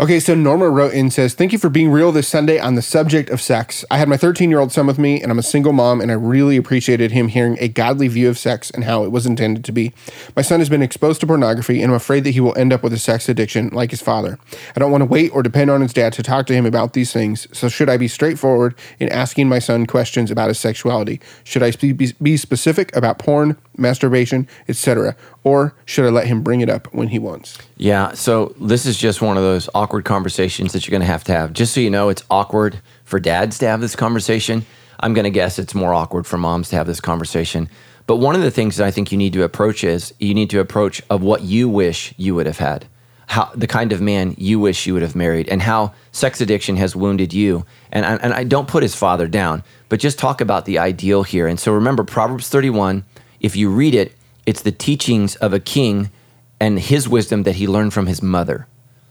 [0.00, 2.82] Okay, so Norma wrote in says, Thank you for being real this Sunday on the
[2.82, 3.84] subject of sex.
[3.90, 6.08] I had my 13 year old son with me, and I'm a single mom, and
[6.08, 9.64] I really appreciated him hearing a godly view of sex and how it was intended
[9.64, 9.92] to be.
[10.36, 12.84] My son has been exposed to pornography, and I'm afraid that he will end up
[12.84, 14.38] with a sex addiction like his father.
[14.76, 16.92] I don't want to wait or depend on his dad to talk to him about
[16.92, 21.20] these things, so should I be straightforward in asking my son questions about his sexuality?
[21.42, 25.16] Should I be, specific about porn, masturbation, etc.?
[25.42, 27.58] Or should I let him bring it up when he wants?
[27.78, 31.24] Yeah, so this is just one of those awkward conversations that you're going to have
[31.24, 31.52] to have.
[31.52, 34.64] Just so you know, it's awkward for dads to have this conversation.
[35.00, 37.68] I'm going to guess it's more awkward for moms to have this conversation.
[38.06, 40.50] But one of the things that I think you need to approach is you need
[40.50, 42.86] to approach of what you wish you would have had.
[43.26, 46.76] How the kind of man you wish you would have married and how sex addiction
[46.76, 47.66] has wounded you.
[47.92, 51.22] And I, and I don't put his father down, but just talk about the ideal
[51.22, 51.46] here.
[51.46, 53.04] And so remember Proverbs 31,
[53.40, 54.14] if you read it,
[54.46, 56.10] it's the teachings of a king
[56.58, 58.66] and his wisdom that he learned from his mother.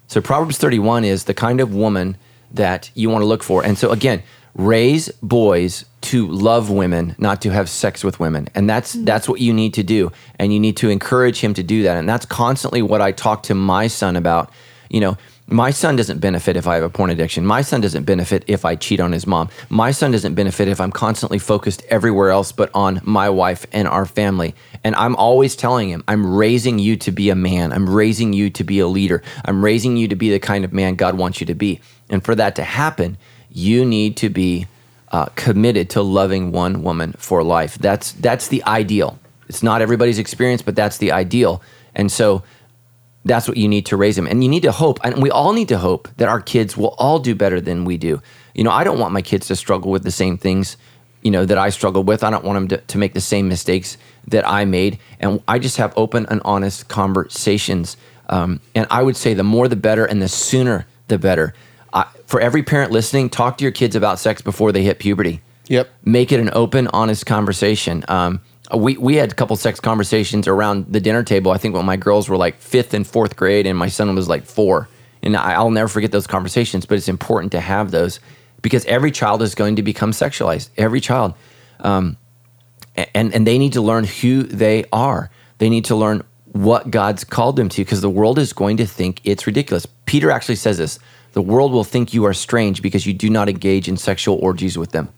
[0.07, 2.17] So Proverbs 31 is the kind of woman
[2.51, 3.63] that you want to look for.
[3.63, 4.23] And so again,
[4.55, 8.47] raise boys to love women, not to have sex with women.
[8.55, 9.05] And that's hmm.
[9.05, 10.11] that's what you need to do.
[10.39, 11.97] And you need to encourage him to do that.
[11.97, 14.51] And that's constantly what I talk to my son about.
[14.89, 15.17] You know,
[15.49, 17.45] my son doesn't benefit if I have a porn addiction.
[17.45, 19.49] My son doesn't benefit if I cheat on his mom.
[19.69, 23.87] My son doesn't benefit if I'm constantly focused everywhere else but on my wife and
[23.87, 24.55] our family.
[24.83, 27.71] And I'm always telling him, I'm raising you to be a man.
[27.71, 29.23] I'm raising you to be a leader.
[29.45, 31.79] I'm raising you to be the kind of man God wants you to be.
[32.09, 33.17] And for that to happen,
[33.49, 34.67] you need to be
[35.13, 37.77] uh, committed to loving one woman for life.
[37.77, 39.17] That's that's the ideal.
[39.47, 41.61] It's not everybody's experience, but that's the ideal.
[41.95, 42.43] And so
[43.25, 44.27] that's what you need to raise them.
[44.27, 46.95] And you need to hope, and we all need to hope that our kids will
[46.97, 48.21] all do better than we do.
[48.53, 50.77] You know, I don't want my kids to struggle with the same things,
[51.21, 52.23] you know, that I struggled with.
[52.23, 54.99] I don't want them to, to make the same mistakes that I made.
[55.19, 57.97] And I just have open and honest conversations.
[58.29, 61.53] Um, and I would say the more the better, and the sooner the better.
[61.93, 65.41] I, for every parent listening, talk to your kids about sex before they hit puberty
[65.69, 65.89] Yep.
[66.05, 68.03] make it an open, honest conversation.
[68.07, 68.41] Um,
[68.75, 71.51] we we had a couple sex conversations around the dinner table.
[71.51, 74.27] I think when my girls were like fifth and fourth grade, and my son was
[74.27, 74.89] like four.
[75.23, 76.85] And I, I'll never forget those conversations.
[76.85, 78.19] But it's important to have those
[78.61, 80.69] because every child is going to become sexualized.
[80.77, 81.33] Every child,
[81.79, 82.17] um,
[83.13, 85.29] and and they need to learn who they are.
[85.59, 88.85] They need to learn what God's called them to because the world is going to
[88.85, 89.85] think it's ridiculous.
[90.05, 90.99] Peter actually says this:
[91.31, 94.77] the world will think you are strange because you do not engage in sexual orgies
[94.77, 95.09] with them.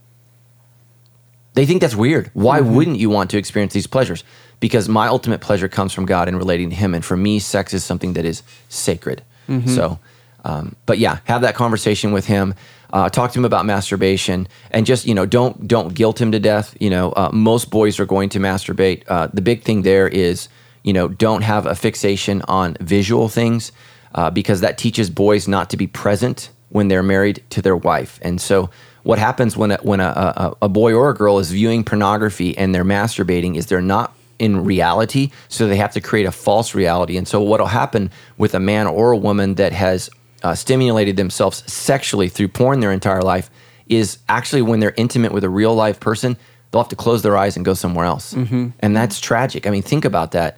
[1.60, 2.32] They think that's weird.
[2.34, 4.24] Why wouldn't you want to experience these pleasures?
[4.62, 6.96] Because my ultimate pleasure comes from God and relating to Him.
[6.96, 9.24] And for me, sex is something that is sacred.
[9.68, 10.00] So,
[10.46, 12.56] um, but yeah, have that conversation with Him.
[12.94, 16.40] Uh, talk to him about masturbation, and just you know, don't don't guilt him to
[16.40, 16.78] death.
[16.80, 19.04] You know, uh, most boys are going to masturbate.
[19.10, 20.48] Uh, the big thing there is,
[20.84, 23.74] you know, don't have a fixation on visual things
[24.16, 28.18] uh, because that teaches boys not to be present when they're married to their wife.
[28.22, 28.70] And so,
[29.04, 32.58] what happens when a, when a, a, a boy or a girl is viewing pornography
[32.58, 36.74] and they're masturbating is they're not in reality, so they have to create a false
[36.74, 37.18] reality.
[37.18, 40.10] And so, what'll happen with a man or a woman that has
[40.44, 43.50] uh, stimulated themselves sexually through porn their entire life
[43.88, 46.38] is actually when they're intimate with a real life person,
[46.72, 48.34] they'll have to close their eyes and go somewhere else.
[48.80, 49.68] And that's tragic.
[49.68, 50.58] I mean, think about that.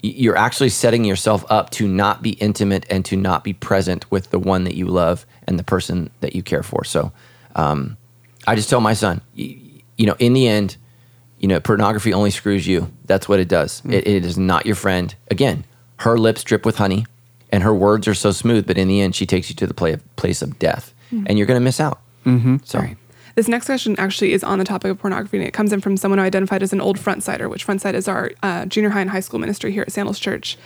[0.00, 4.30] You're actually setting yourself up to not be intimate and to not be present with
[4.30, 6.84] the one that you love and the person that you care for.
[6.84, 7.10] So,
[7.58, 7.96] um,
[8.46, 9.58] I just tell my son, y-
[9.96, 10.76] you know, in the end,
[11.38, 12.90] you know, pornography only screws you.
[13.04, 13.82] That's what it does.
[13.84, 15.14] It, it is not your friend.
[15.30, 15.64] Again,
[15.98, 17.06] her lips drip with honey
[17.50, 19.74] and her words are so smooth, but in the end, she takes you to the
[19.74, 22.00] play place of death and you're going to miss out.
[22.26, 22.56] Mm-hmm.
[22.64, 22.78] So,
[23.34, 25.96] This next question actually is on the topic of pornography, and it comes in from
[25.96, 28.90] someone who identified as an old front sider, which front side is our uh, junior
[28.90, 30.58] high and high school ministry here at Sandals Church.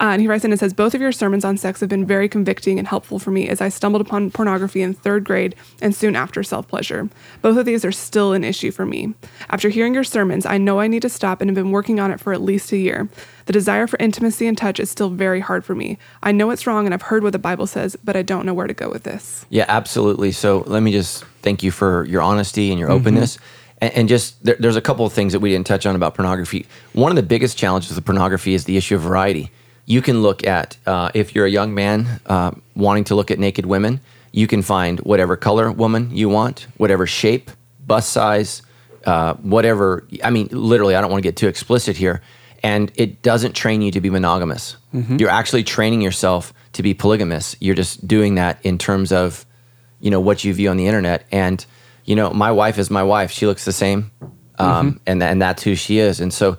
[0.00, 2.06] Uh, and he writes in and says, Both of your sermons on sex have been
[2.06, 5.94] very convicting and helpful for me as I stumbled upon pornography in third grade and
[5.94, 7.08] soon after self pleasure.
[7.42, 9.14] Both of these are still an issue for me.
[9.50, 12.10] After hearing your sermons, I know I need to stop and have been working on
[12.10, 13.08] it for at least a year.
[13.46, 15.98] The desire for intimacy and touch is still very hard for me.
[16.22, 18.54] I know it's wrong and I've heard what the Bible says, but I don't know
[18.54, 19.46] where to go with this.
[19.48, 20.32] Yeah, absolutely.
[20.32, 23.38] So let me just thank you for your honesty and your openness.
[23.80, 26.66] And, and just there's a couple of things that we didn't touch on about pornography.
[26.92, 29.50] One of the biggest challenges with pornography is the issue of variety.
[29.88, 33.38] You can look at, uh, if you're a young man uh, wanting to look at
[33.38, 34.00] naked women,
[34.32, 37.50] you can find whatever color woman you want, whatever shape,
[37.86, 38.60] bust size,
[39.06, 40.06] uh, whatever.
[40.22, 42.20] I mean, literally, I don't want to get too explicit here.
[42.62, 44.76] And it doesn't train you to be monogamous.
[45.16, 47.56] You're actually training yourself to be polygamous.
[47.60, 49.46] You're just doing that in terms of
[50.00, 51.64] you know what you view on the internet and
[52.04, 54.10] you know my wife is my wife she looks the same
[54.58, 56.56] um, and and that's who she is and so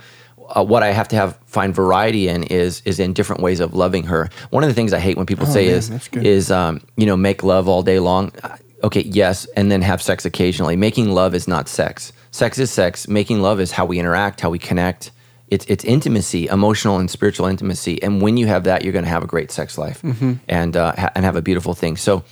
[0.56, 3.74] uh, what I have to have find variety in is is in different ways of
[3.74, 4.30] loving her.
[4.50, 5.90] One of the things I hate when people say man, is
[6.26, 8.32] is um, you know make love all day long.
[8.44, 10.78] Uh, Okay, yes, and then have sex occasionally.
[10.78, 12.14] Making love is not sex.
[12.32, 13.10] Sex is sex.
[13.10, 15.12] Making love is how we interact, how we connect.
[15.50, 18.02] It's it's intimacy, emotional and spiritual intimacy.
[18.02, 20.00] And when you have that, you're going to have a great sex life
[20.48, 21.98] and uh, ha- and have a beautiful thing.
[21.98, 22.24] So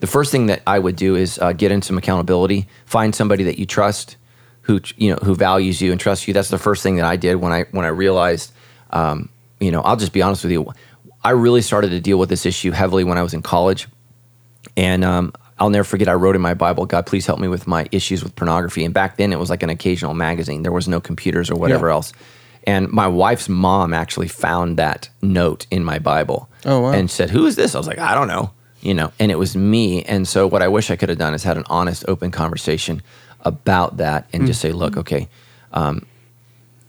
[0.00, 2.66] the first thing that I would do is uh, get in some accountability.
[2.84, 4.18] Find somebody that you trust,
[4.64, 6.34] who you know who values you and trusts you.
[6.34, 8.52] That's the first thing that I did when I when I realized,
[8.90, 9.28] um,
[9.60, 10.72] you know, I'll just be honest with you.
[11.22, 13.88] I really started to deal with this issue heavily when I was in college,
[14.76, 16.08] and um, I'll never forget.
[16.08, 18.92] I wrote in my Bible, "God, please help me with my issues with pornography." And
[18.92, 20.62] back then, it was like an occasional magazine.
[20.62, 21.94] There was no computers or whatever Yeah.
[21.94, 22.12] else.
[22.66, 26.48] And my wife's mom actually found that note in my Bible.
[26.64, 26.92] Oh, wow.
[26.92, 28.50] And said, "Who is this?" I was like, "I don't know."
[28.80, 30.02] You know, and it was me.
[30.02, 33.00] And so, what I wish I could have done is had an honest, open conversation
[33.44, 35.28] about that, and just say, "Look, okay."
[35.72, 36.06] Um,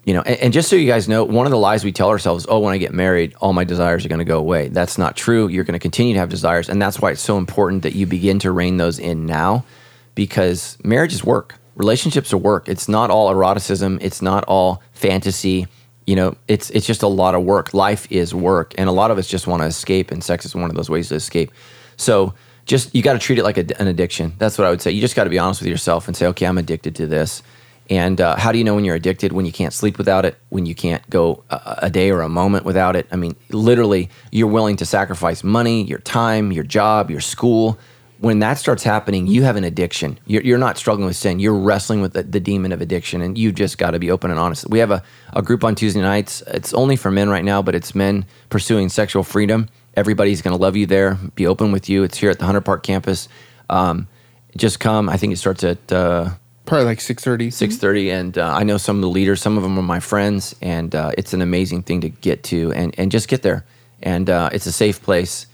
[0.06, 2.10] you know, and, and just so you guys know, one of the lies we tell
[2.10, 4.68] ourselves, oh, when I get married, all my desires are going to go away.
[4.68, 5.48] That's not true.
[5.48, 6.70] You're going to continue to have desires.
[6.70, 9.65] And that's why it's so important that you begin to rein those in now
[10.13, 11.56] because marriage is work.
[11.76, 12.70] Relationships are work.
[12.70, 15.68] It's not all eroticism, it's not all fantasy.
[16.08, 17.74] You know, it's it's just a lot of work.
[17.74, 20.54] Life is work, and a lot of us just want to escape, and sex is
[20.54, 21.52] one of those ways to escape.
[21.98, 24.34] So, just you got to treat it like a, an addiction.
[24.38, 24.91] That's what I would say.
[24.91, 27.43] You just got to be honest with yourself and say, okay, I'm addicted to this.
[27.89, 29.32] And uh, how do you know when you're addicted?
[29.32, 32.30] When you can't sleep without it, when you can't go a, a day or a
[32.30, 33.08] moment without it.
[33.12, 37.78] I mean, literally, you're willing to sacrifice money, your time, your job, your school.
[38.19, 40.17] When that starts happening, you have an addiction.
[40.25, 41.39] You're, you're not struggling with sin.
[41.39, 44.32] You're wrestling with the, the demon of addiction, and you just got to be open
[44.32, 44.67] and honest.
[44.67, 46.41] We have a, a group on Tuesday nights.
[46.47, 49.69] It's only for men right now, but it's men pursuing sexual freedom.
[49.95, 52.03] Everybody's going to love you there, be open with you.
[52.03, 53.29] It's here at the Hunter Park campus.
[53.69, 54.08] Um,
[54.58, 55.10] just come.
[55.10, 55.91] I think it starts at.
[55.91, 56.31] Uh,
[56.65, 57.51] Probably like six thirty.
[57.51, 59.41] six thirty, and uh, I know some of the leaders.
[59.41, 62.71] Some of them are my friends, and uh, it's an amazing thing to get to,
[62.73, 63.65] and and just get there.
[64.01, 65.45] And uh, it's a safe place.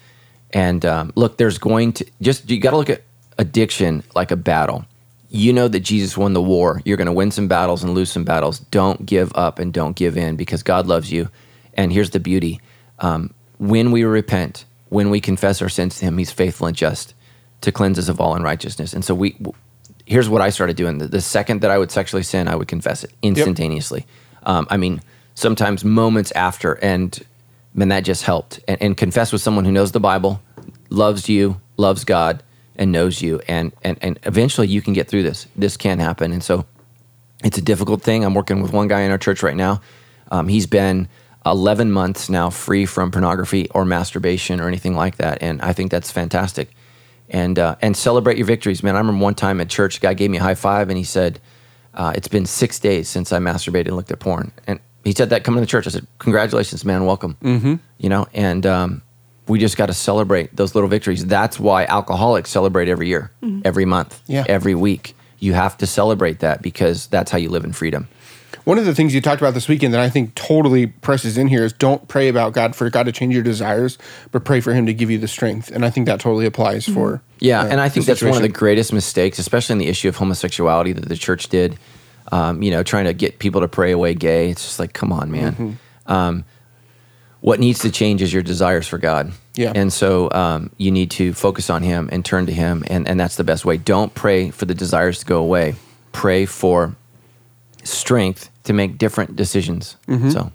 [0.51, 3.01] And um, look, there's going to just you got to look at
[3.37, 4.85] addiction like a battle.
[5.29, 6.81] You know that Jesus won the war.
[6.83, 8.59] You're going to win some battles and lose some battles.
[8.59, 11.29] Don't give up and don't give in because God loves you.
[11.73, 12.61] And here's the beauty:
[12.99, 17.13] um, when we repent, when we confess our sins to Him, He's faithful and just
[17.61, 18.91] to cleanse us of all unrighteousness.
[18.91, 19.37] And so we
[20.07, 20.97] here's what I started doing.
[20.97, 24.07] The, the second that I would sexually sin, I would confess it instantaneously.
[24.43, 25.01] Um, I mean,
[25.35, 27.23] sometimes moments after, and
[27.75, 28.59] man, that just helped.
[28.67, 30.41] And, and confess with someone who knows the Bible,
[30.89, 32.41] loves you, loves God,
[32.75, 33.41] and knows you.
[33.47, 35.45] And and and eventually, you can get through this.
[35.55, 36.31] This can happen.
[36.31, 36.65] And so,
[37.43, 38.25] it's a difficult thing.
[38.25, 39.81] I'm working with one guy in our church right now.
[40.31, 41.07] Um, he's been
[41.45, 45.91] 11 months now free from pornography or masturbation or anything like that, and I think
[45.91, 46.69] that's fantastic.
[47.29, 48.95] and uh, and celebrate your victories, man.
[48.95, 51.03] I remember one time at church, a guy gave me a high five, and he
[51.03, 51.39] said,
[51.93, 55.29] uh, "It's been six days since I masturbated and looked at porn." And he said
[55.31, 55.87] that coming to church.
[55.87, 57.05] I said, "Congratulations, man.
[57.05, 57.75] Welcome." Mm-hmm.
[57.97, 59.01] You know, and um,
[59.47, 61.25] we just got to celebrate those little victories.
[61.25, 63.31] That's why alcoholics celebrate every year,
[63.65, 64.43] every month, Yeah.
[64.47, 65.15] every week.
[65.39, 68.07] You have to celebrate that because that's how you live in freedom.
[68.63, 71.47] One of the things you talked about this weekend that I think totally presses in
[71.47, 73.97] here is don't pray about God for God to change your desires,
[74.31, 75.71] but pray for Him to give you the strength.
[75.71, 78.41] And I think that totally applies for Yeah, uh, and I think that's one of
[78.41, 81.77] the greatest mistakes, especially in the issue of homosexuality that the church did.
[82.31, 84.51] Um, you know, trying to get people to pray away gay.
[84.51, 85.51] It's just like, come on, man.
[85.53, 86.11] Mm-hmm.
[86.11, 86.45] Um,
[87.41, 89.33] what needs to change is your desires for God.
[89.55, 89.73] Yeah.
[89.75, 93.19] And so um, you need to focus on Him and turn to Him, and, and
[93.19, 93.77] that's the best way.
[93.77, 95.75] Don't pray for the desires to go away.
[96.11, 96.95] Pray for
[97.83, 99.97] strength to make different decisions.
[100.07, 100.29] Mm-hmm.
[100.29, 100.51] So,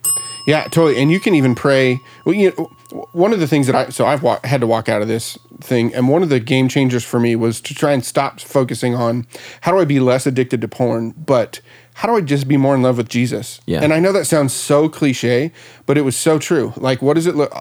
[0.46, 1.00] Yeah, totally.
[1.00, 1.98] And you can even pray.
[2.24, 2.70] Well, you know,
[3.12, 5.36] one of the things that I so I've wa- had to walk out of this
[5.60, 8.94] thing, and one of the game changers for me was to try and stop focusing
[8.94, 9.26] on
[9.62, 11.60] how do I be less addicted to porn, but
[11.94, 13.60] how do I just be more in love with Jesus?
[13.66, 13.80] Yeah.
[13.82, 15.50] And I know that sounds so cliche,
[15.86, 16.74] but it was so true.
[16.76, 17.52] Like, what does it look?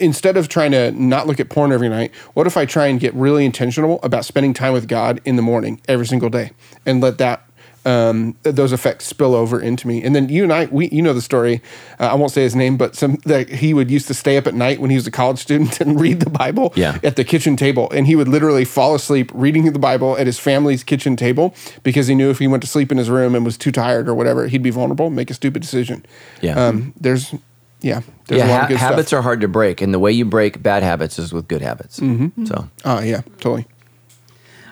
[0.00, 2.98] Instead of trying to not look at porn every night, what if I try and
[2.98, 6.52] get really intentional about spending time with God in the morning every single day,
[6.86, 7.44] and let that
[7.86, 10.02] um, those effects spill over into me.
[10.02, 11.62] And then you and I, we, you know the story.
[11.98, 14.46] Uh, I won't say his name, but some that he would used to stay up
[14.46, 16.98] at night when he was a college student and read the Bible Yeah.
[17.02, 20.38] at the kitchen table, and he would literally fall asleep reading the Bible at his
[20.38, 23.44] family's kitchen table because he knew if he went to sleep in his room and
[23.44, 26.04] was too tired or whatever, he'd be vulnerable, make a stupid decision.
[26.42, 26.54] Yeah.
[26.62, 27.34] Um, there's,
[27.80, 29.20] yeah, there's yeah, a lot ha- habits stuff.
[29.20, 31.98] are hard to break, and the way you break bad habits is with good habits.
[31.98, 32.44] Mm-hmm.
[32.44, 33.66] So, Oh yeah, totally.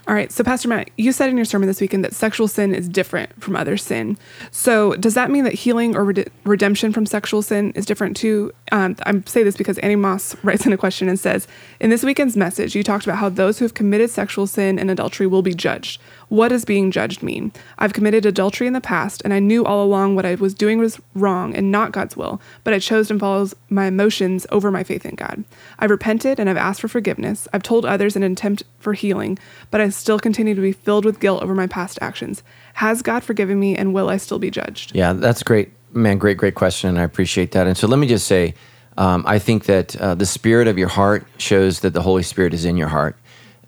[0.08, 0.32] All right.
[0.32, 3.42] So, Pastor Matt, you said in your sermon this weekend that sexual sin is different
[3.42, 4.16] from other sin.
[4.50, 8.50] So, does that mean that healing or rede- redemption from sexual sin is different too?
[8.72, 11.46] Um, I say this because Annie Moss writes in a question and says,
[11.78, 14.90] In this weekend's message, you talked about how those who have committed sexual sin and
[14.90, 16.00] adultery will be judged.
[16.28, 17.52] What does being judged mean?
[17.78, 20.78] I've committed adultery in the past, and I knew all along what I was doing
[20.78, 24.84] was wrong and not God's will, but I chose to follow my emotions over my
[24.84, 25.44] faith in God.
[25.78, 27.48] I've repented and I've asked for forgiveness.
[27.52, 29.38] I've told others in an attempt for healing,
[29.70, 32.42] but I still continue to be filled with guilt over my past actions.
[32.74, 34.94] Has God forgiven me, and will I still be judged?
[34.94, 36.18] Yeah, that's great, man.
[36.18, 37.66] Great, great question, and I appreciate that.
[37.66, 38.54] And so, let me just say,
[38.98, 42.52] um, I think that uh, the spirit of your heart shows that the Holy Spirit
[42.52, 43.16] is in your heart,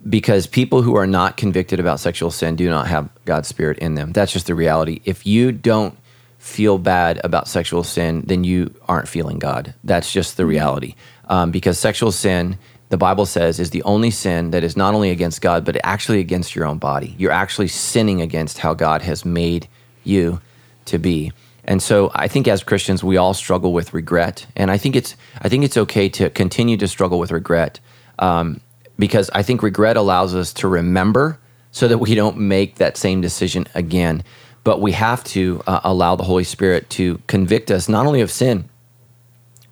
[0.09, 3.95] because people who are not convicted about sexual sin do not have God's Spirit in
[3.95, 4.13] them.
[4.13, 5.01] That's just the reality.
[5.05, 5.97] If you don't
[6.39, 9.75] feel bad about sexual sin, then you aren't feeling God.
[9.85, 10.95] That's just the reality.
[11.29, 12.59] Um, because sexual sin,
[12.89, 16.19] the Bible says, is the only sin that is not only against God, but actually
[16.19, 17.15] against your own body.
[17.19, 19.69] You're actually sinning against how God has made
[20.03, 20.41] you
[20.87, 21.31] to be.
[21.65, 24.47] And so I think as Christians, we all struggle with regret.
[24.57, 27.81] And I think it's, I think it's okay to continue to struggle with regret
[28.19, 28.61] um,
[29.01, 31.41] because I think regret allows us to remember
[31.73, 34.23] so that we don't make that same decision again.
[34.63, 38.31] But we have to uh, allow the Holy Spirit to convict us not only of
[38.31, 38.69] sin,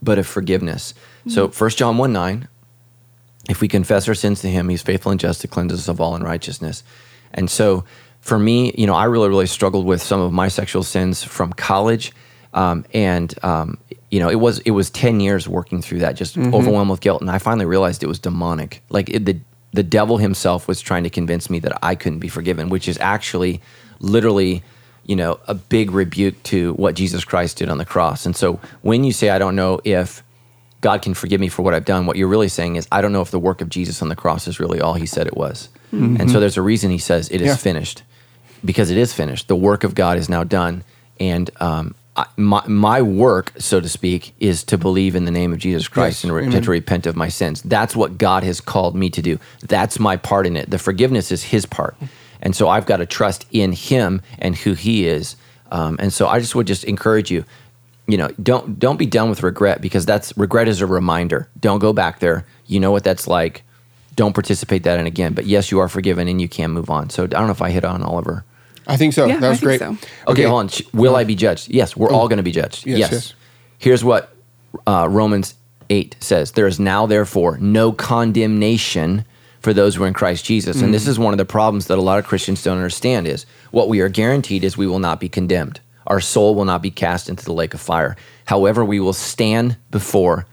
[0.03, 0.95] but of forgiveness.
[1.27, 2.49] So 1 John 1 9,
[3.51, 6.01] if we confess our sins to him, he's faithful and just to cleanse us of
[6.01, 6.83] all unrighteousness.
[7.35, 7.85] And so
[8.21, 11.53] for me, you know, I really, really struggled with some of my sexual sins from
[11.53, 12.13] college.
[12.55, 13.79] Um, and, um,
[14.11, 17.21] you know, it was, it was 10 years working through that, just overwhelmed with guilt.
[17.21, 18.83] And I finally realized it was demonic.
[18.89, 19.39] Like it, the,
[19.73, 22.97] the devil himself was trying to convince me that I couldn't be forgiven, which is
[23.01, 23.61] actually
[24.01, 24.63] literally,
[25.05, 28.25] you know, a big rebuke to what Jesus Christ did on the cross.
[28.27, 30.23] And so when you say, I don't know if
[30.81, 33.13] God can forgive me for what I've done, what you're really saying is, I don't
[33.13, 35.37] know if the work of Jesus on the cross is really all he said it
[35.37, 35.69] was.
[35.91, 37.57] And so there's a reason he says it is Yeah.
[37.57, 38.03] finished
[38.65, 39.49] because it is finished.
[39.49, 40.85] The work of God is now done.
[41.19, 41.95] And um,
[42.37, 46.25] my, my work, so to speak, is to believe in the name of Jesus Christ
[46.25, 46.25] Yes.
[46.25, 47.63] and re- to repent of my sins.
[47.63, 49.39] That's what God has called me to do.
[49.61, 50.71] That's my part in it.
[50.71, 51.97] The forgiveness is his part.
[52.41, 55.37] And so I've got to trust in him and who he is.
[55.71, 57.45] Um, and so I just would just encourage you,
[58.07, 61.49] you know, don't don't be done with regret because that's regret is a reminder.
[61.61, 62.47] Don't go back there.
[62.67, 63.65] You know what that's like.
[64.17, 65.35] Don't participate that in again.
[65.35, 67.11] But yes, you are forgiven and you can move on.
[67.11, 68.45] So I don't know if I hit on Oliver.
[68.89, 69.27] I think so.
[69.27, 69.81] Yeah, that I was think great.
[69.81, 69.97] so.
[70.27, 70.71] Okay, hold on.
[70.99, 71.69] Will I be judged?
[71.69, 72.87] Yes, we're all going to be judged.
[72.87, 73.13] Yes, Yes.
[73.13, 73.35] yes.
[73.79, 74.35] Here's what
[74.87, 75.55] uh, Romans
[75.91, 79.25] 8 says There is now, therefore, no condemnation
[79.61, 80.81] for those who are in Christ Jesus.
[80.81, 83.45] And this is one of the problems that a lot of Christians don't understand is
[83.73, 85.81] what we are guaranteed is we will not be condemned.
[86.07, 88.17] Our soul will not be cast into the lake of fire.
[88.47, 90.47] However, we will stand before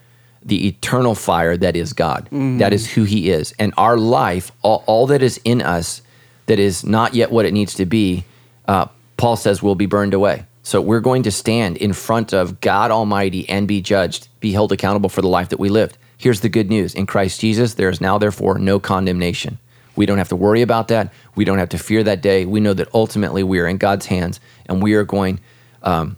[0.43, 2.27] the eternal fire that is God.
[2.31, 3.53] That is who He is.
[3.57, 6.01] And our life, all, all that is in us
[6.45, 8.23] that is not yet what it needs to be,
[8.67, 8.87] uh,
[9.17, 10.45] Paul says will be burned away.
[10.63, 14.71] So we're going to stand in front of God Almighty and be judged, be held
[14.71, 15.97] accountable for the life that we lived.
[16.17, 19.59] Here's the good news in Christ Jesus, there is now, therefore, no condemnation
[19.95, 21.13] We don't have to worry about that.
[21.35, 22.45] We don't have to fear that day.
[22.45, 25.39] We know that ultimately we are in God's hands and we are going
[25.83, 26.17] um,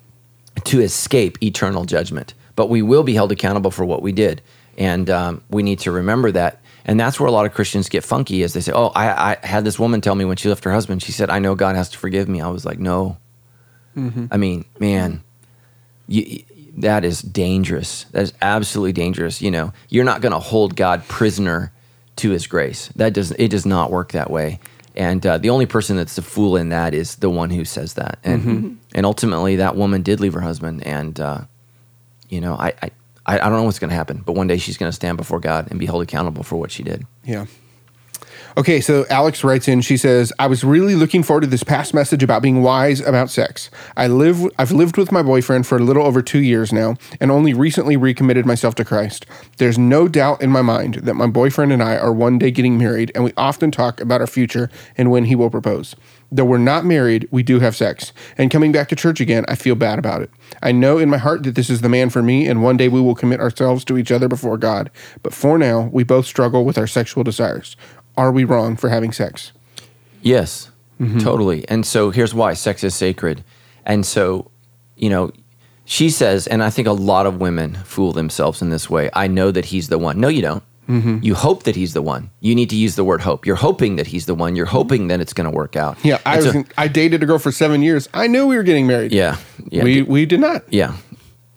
[0.64, 2.34] to escape eternal judgment.
[2.56, 4.42] But we will be held accountable for what we did.
[4.78, 6.62] And um, we need to remember that.
[6.88, 9.46] And that's where a lot of Christians get funky is they say, Oh, I, I
[9.46, 11.76] had this woman tell me when she left her husband, she said, I know God
[11.76, 12.42] has to forgive me.
[12.42, 13.18] I was like, No.
[14.32, 15.22] I mean, man,
[16.08, 16.44] you,
[16.78, 18.06] that is dangerous.
[18.12, 19.42] That is absolutely dangerous.
[19.42, 21.74] You know, you're not going to hold God prisoner
[22.18, 22.88] to His grace.
[22.96, 24.60] That does it does not work that way.
[24.96, 27.96] And uh, the only person that's the fool in that is the one who says
[27.96, 28.20] that.
[28.24, 30.86] And and ultimately, that woman did leave her husband.
[30.86, 31.42] And uh,
[32.30, 32.92] you know, I, I
[33.28, 35.40] I don't know what's going to happen, but one day she's going to stand before
[35.40, 37.06] God and be held accountable for what she did.
[37.26, 37.46] Yeah.
[38.56, 39.82] Okay, so Alex writes in.
[39.82, 43.30] She says, "I was really looking forward to this past message about being wise about
[43.30, 43.70] sex.
[43.96, 44.44] I live.
[44.58, 47.98] I've lived with my boyfriend for a little over two years now, and only recently
[47.98, 49.28] recommitted myself to Christ.
[49.58, 52.80] There's no doubt in my mind that my boyfriend and I are one day getting
[52.80, 55.96] married, and we often talk about our future and when he will propose.
[56.32, 58.12] Though we're not married, we do have sex.
[58.38, 60.30] And coming back to church again, I feel bad about it.
[60.62, 62.90] I know in my heart that this is the man for me, and one day
[62.90, 64.92] we will commit ourselves to each other before God.
[65.24, 67.76] But for now, we both struggle with our sexual desires."
[68.18, 69.52] Are we wrong for having sex?
[70.24, 71.20] Yes, mm-hmm.
[71.20, 71.68] totally.
[71.70, 73.44] And so here's why sex is sacred.
[73.86, 74.50] And so,
[74.96, 75.32] you know,
[75.86, 79.10] she says, and I think a lot of women fool themselves in this way.
[79.14, 80.20] I know that he's the one.
[80.20, 80.64] No, you don't.
[80.88, 81.20] Mm-hmm.
[81.22, 82.30] You hope that he's the one.
[82.40, 83.46] You need to use the word hope.
[83.46, 84.56] You're hoping that he's the one.
[84.56, 85.98] You're hoping that it's going to work out.
[86.04, 86.66] Yeah, I And was.
[86.78, 88.08] I dated a girl for seven years.
[88.14, 89.12] I knew we were getting married.
[89.12, 89.38] yeah,
[89.70, 90.64] yeah, we we did not.
[90.72, 90.96] yeah.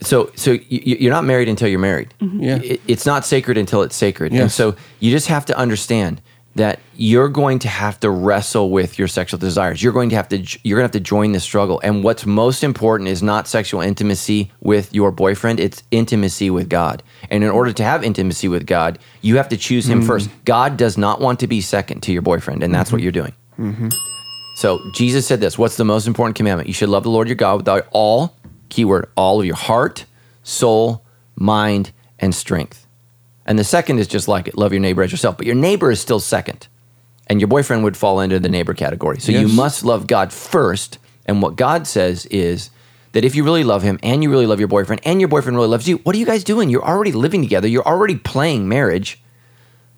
[0.03, 2.15] So, so you, you're not married until you're married.
[2.21, 2.41] Mm-hmm.
[2.43, 2.57] Yeah.
[2.63, 4.33] It- it's not sacred until it's sacred.
[4.33, 6.23] And so you just have to understand
[6.61, 9.83] that you're going to have to wrestle with your sexual desires.
[9.83, 11.81] You're going to have to you're going to have to join the struggle.
[11.83, 17.03] And what's most important is not sexual intimacy with your boyfriend, it's intimacy with God.
[17.31, 20.09] And in order to have intimacy with God, you have to choose him mm-hmm.
[20.09, 20.29] first.
[20.45, 22.97] God does not want to be second to your boyfriend, and that's mm-hmm.
[22.97, 23.33] what you're doing.
[23.59, 23.89] Mm-hmm.
[24.57, 26.69] So Jesus said this What's the most important commandment?
[26.69, 28.37] You should love the Lord your God with all,
[28.69, 30.05] keyword, all of your heart,
[30.43, 31.07] soul,
[31.37, 32.87] mind, and strength.
[33.51, 35.37] And the second is just like it love your neighbor as yourself.
[35.37, 36.69] But your neighbor is still second.
[37.27, 39.19] And your boyfriend would fall into the neighbor category.
[39.19, 40.99] So you must love God first.
[41.27, 42.71] And what God says is
[43.11, 45.57] that if you really love him and you really love your boyfriend and your boyfriend
[45.57, 46.71] really loves you, what are you guys doing?
[46.71, 47.67] You're already living together.
[47.67, 49.21] You're already playing marriage.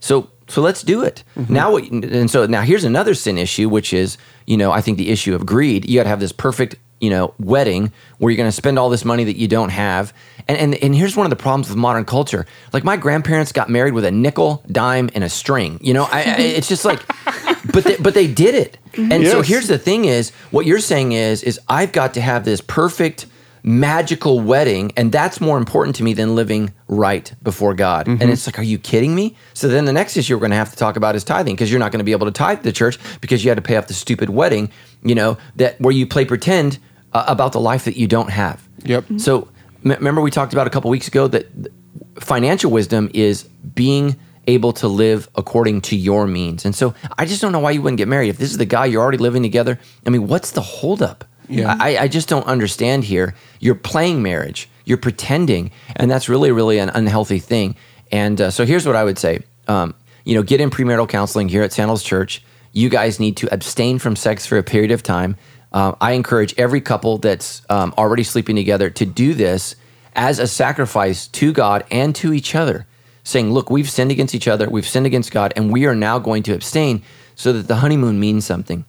[0.01, 1.53] So so let's do it mm-hmm.
[1.53, 1.73] now.
[1.73, 5.11] What, and so now here's another sin issue, which is you know I think the
[5.11, 5.87] issue of greed.
[5.87, 8.89] You got to have this perfect you know wedding where you're going to spend all
[8.89, 10.15] this money that you don't have.
[10.49, 12.47] And, and and here's one of the problems with modern culture.
[12.73, 15.79] Like my grandparents got married with a nickel, dime, and a string.
[15.83, 17.05] You know, I, I, it's just like,
[17.73, 18.79] but they, but they did it.
[18.97, 22.45] And so here's the thing: is what you're saying is is I've got to have
[22.45, 23.27] this perfect
[23.65, 28.31] magical wedding and that's more important to me than living right before god and mm-hmm.
[28.31, 30.71] it's like are you kidding me so then the next issue we're going to have
[30.71, 32.73] to talk about is tithing because you're not going to be able to tithe the
[32.73, 34.69] church because you had to pay off the stupid wedding
[35.05, 36.79] you know that where you play pretend
[37.15, 39.05] uh, about the life that you don't have Yep.
[39.19, 39.49] so
[39.85, 41.75] m- remember we talked about a couple weeks ago that th-
[42.21, 43.45] financial wisdom is
[43.75, 44.17] being
[44.49, 46.65] able to live according to your means.
[46.65, 48.29] And so I just don't know why you wouldn't get married.
[48.29, 51.25] If this is the guy you're already living together, I mean, what's the holdup?
[51.49, 51.77] Yeah.
[51.79, 53.35] I, I just don't understand here.
[53.61, 57.77] You're playing marriage, you're pretending, and that's really, really an unhealthy thing.
[58.11, 59.95] And uh, so here's what I would say um,
[60.25, 62.43] you know, get in premarital counseling here at Sandals Church.
[62.73, 65.37] You guys need to abstain from sex for a period of time.
[65.73, 69.77] Uh, I encourage every couple that's um, already sleeping together to do this
[70.15, 72.87] as a sacrifice to God and to each other,
[73.25, 76.19] saying, Look, we've sinned against each other, we've sinned against God, and we are now
[76.19, 77.03] going to abstain
[77.35, 78.85] so that the honeymoon means something.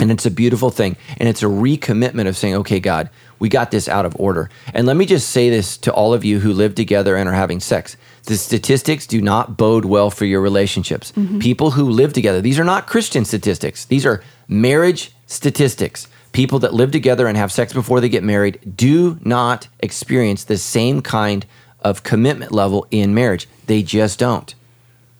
[0.00, 0.96] And it's a beautiful thing.
[1.18, 3.10] And it's a recommitment of saying, okay, God,
[3.40, 4.48] we got this out of order.
[4.72, 7.32] And let me just say this to all of you who live together and are
[7.32, 7.96] having sex
[8.26, 11.12] the statistics do not bode well for your relationships.
[11.38, 16.08] People who live together, these are not Christian statistics, these are marriage statistics.
[16.36, 20.58] People that live together and have sex before they get married do not experience the
[20.58, 21.46] same kind
[21.80, 23.48] of commitment level in marriage.
[23.66, 24.54] They just don't.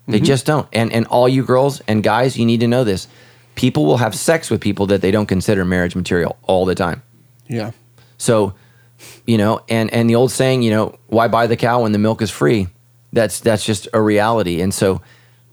[0.07, 0.69] They just don't.
[0.75, 3.09] And and all you girls and guys, you need to know this.
[3.55, 7.03] People will have sex with people that they don't consider marriage material all the time.
[7.49, 7.71] Yeah.
[8.19, 8.53] So,
[9.27, 11.99] you know, and and the old saying, you know, why buy the cow when the
[11.99, 12.69] milk is free?
[13.13, 14.61] That's that's just a reality.
[14.61, 15.01] And so,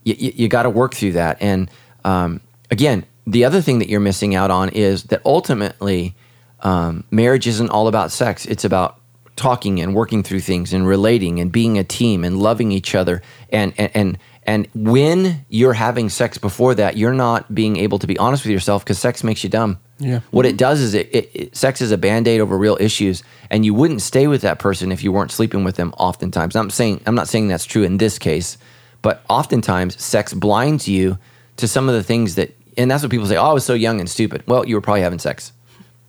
[0.04, 1.38] you, you, you got to work through that.
[1.40, 1.70] And
[2.04, 6.14] um, again, the other thing that you're missing out on is that ultimately,
[6.60, 8.46] um, marriage isn't all about sex.
[8.46, 9.00] It's about
[9.36, 13.22] talking and working through things and relating and being a team and loving each other.
[13.50, 18.06] And and and and when you're having sex before that, you're not being able to
[18.06, 19.78] be honest with yourself because sex makes you dumb.
[19.98, 20.20] Yeah.
[20.30, 23.64] What it does is it, it, it sex is a band-aid over real issues, and
[23.64, 25.94] you wouldn't stay with that person if you weren't sleeping with them.
[25.96, 28.58] Oftentimes, I'm saying I'm not saying that's true in this case,
[29.02, 31.18] but oftentimes sex blinds you
[31.56, 33.36] to some of the things that, and that's what people say.
[33.36, 34.42] Oh, I was so young and stupid.
[34.46, 35.52] Well, you were probably having sex,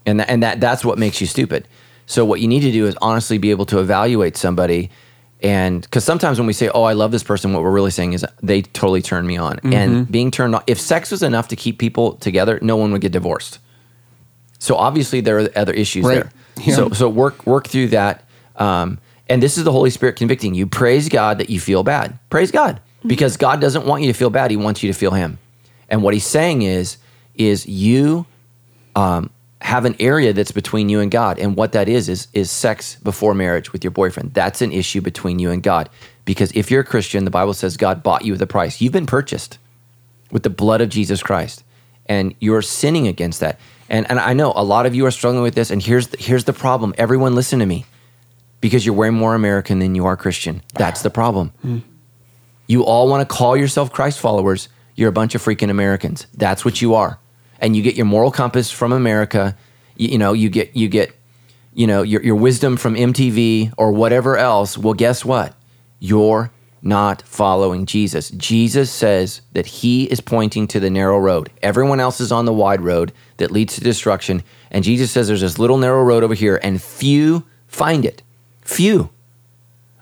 [0.05, 1.67] and that, and that that's what makes you stupid.
[2.05, 4.89] So what you need to do is honestly be able to evaluate somebody,
[5.41, 8.13] and because sometimes when we say, "Oh, I love this person," what we're really saying
[8.13, 9.59] is they totally turned me on.
[9.63, 13.01] And being turned on, if sex was enough to keep people together, no one would
[13.01, 13.59] get divorced.
[14.59, 16.15] So obviously there are other issues Right.
[16.15, 16.31] there.
[16.63, 16.75] Yeah.
[16.75, 18.23] So so work work through that.
[18.55, 20.65] Um, and this is the Holy Spirit convicting you.
[20.67, 22.17] Praise God that you feel bad.
[22.29, 24.51] Praise God because God doesn't want you to feel bad.
[24.51, 25.37] He wants you to feel Him.
[25.95, 26.97] And what He's saying is
[27.35, 28.25] is you
[28.97, 29.29] um,
[29.61, 32.97] have an area that's between you and God, and what that is is is sex
[32.97, 34.33] before marriage with your boyfriend.
[34.33, 35.89] That's an issue between you and God.
[36.25, 38.81] Because if you're a Christian, the Bible says God bought you with a price.
[38.81, 39.57] You've been purchased
[40.31, 41.63] with the blood of Jesus Christ,
[42.07, 43.57] and you're sinning against that.
[43.87, 45.71] And and I know a lot of you are struggling with this.
[45.71, 46.93] And here's the, here's the problem.
[46.97, 47.85] Everyone, listen to me,
[48.59, 50.61] because you're way more American than you are Christian.
[50.73, 51.53] That's the problem.
[52.67, 54.67] You all want to call yourself Christ followers.
[54.95, 56.27] You're a bunch of freaking Americans.
[56.33, 57.19] That's what you are.
[57.59, 59.55] And you get your moral compass from America.
[59.95, 61.13] You, you know, you get you get
[61.73, 64.77] you know your, your wisdom from MTV or whatever else.
[64.77, 65.53] Well, guess what?
[65.99, 68.29] You're not following Jesus.
[68.29, 71.49] Jesus says that he is pointing to the narrow road.
[71.63, 74.43] Everyone else is on the wide road that leads to destruction.
[74.69, 78.21] And Jesus says there's this little narrow road over here, and few find it.
[78.61, 79.09] Few.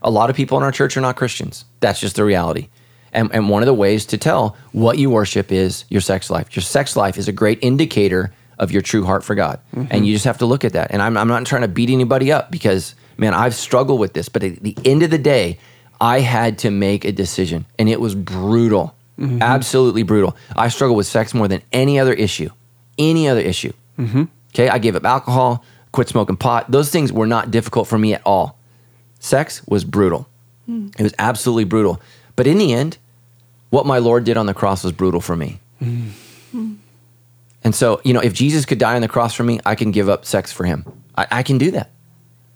[0.01, 1.63] A lot of people in our church are not Christians.
[1.79, 2.67] That's just the reality.
[3.13, 6.55] And, and one of the ways to tell what you worship is your sex life.
[6.55, 9.59] Your sex life is a great indicator of your true heart for God.
[9.73, 10.03] And mm-hmm.
[10.03, 10.91] you just have to look at that.
[10.91, 14.29] And I'm, I'm not trying to beat anybody up because, man, I've struggled with this.
[14.29, 15.59] But at the end of the day,
[16.01, 18.95] I had to make a decision, and it was brutal.
[19.17, 19.41] Mm-hmm.
[19.41, 20.35] Absolutely brutal.
[20.55, 22.49] I struggle with sex more than any other issue.
[22.97, 23.73] Any other issue.
[23.97, 24.23] Mm-hmm.
[24.53, 26.69] Okay, I gave up alcohol, quit smoking pot.
[26.69, 28.59] Those things were not difficult for me at all
[29.23, 30.27] sex was brutal.
[30.65, 30.87] Hmm.
[30.97, 32.01] It was absolutely brutal.
[32.35, 32.97] But in the end,
[33.73, 35.59] what my Lord did on the cross was brutal for me.
[35.81, 36.77] Mm.
[37.63, 39.89] And so, you know, if Jesus could die on the cross for me, I can
[39.89, 40.85] give up sex for him.
[41.17, 41.89] I, I can do that.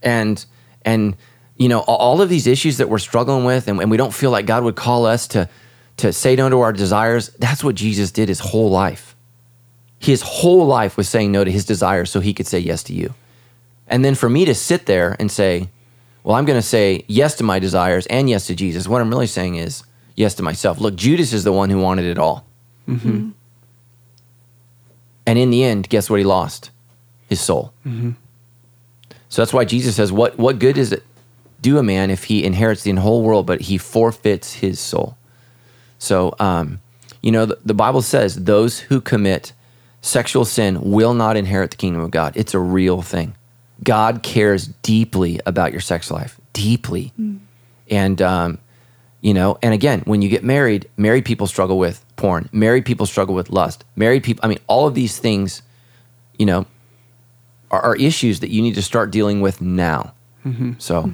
[0.03, 0.45] And,
[0.85, 1.17] and,
[1.55, 4.13] you know, all- all of these issues that we're struggling with and, and we don't
[4.13, 5.49] feel like God would call us to,
[5.97, 9.15] to say no to our desires, that's what Jesus did his whole life.
[9.97, 12.93] His whole life was saying no to his desires so he could say yes to
[12.93, 13.15] you.
[13.87, 15.69] And then for me to sit there and say,
[16.23, 19.09] well, I'm going to say yes to my desires and yes to Jesus, what I'm
[19.09, 19.83] really saying is
[20.17, 20.81] yes to myself.
[20.81, 22.45] Look, Judas is the one who wanted it all.
[25.25, 26.71] And in the end, guess what he lost?
[27.29, 27.71] His soul.
[29.29, 31.03] So that's why Jesus says, what, what good does it
[31.61, 35.17] do a man if he inherits the whole world, but he forfeits his soul?
[35.99, 36.79] So, um,
[37.21, 39.53] you know, the, the Bible says those who commit
[40.01, 42.33] sexual sin will not inherit the kingdom of God.
[42.37, 43.35] It's a real thing.
[43.83, 47.11] God cares deeply about your sex life, deeply.
[47.89, 48.59] And, um,
[49.21, 53.05] you know, and again, when you get married, married people struggle with porn, married people
[53.05, 55.61] struggle with lust, married people, I mean, all of these things,
[56.37, 56.65] you know,
[57.71, 60.13] are, are issues that you need to start dealing with now.
[60.45, 60.73] Mm-hmm.
[60.77, 61.13] So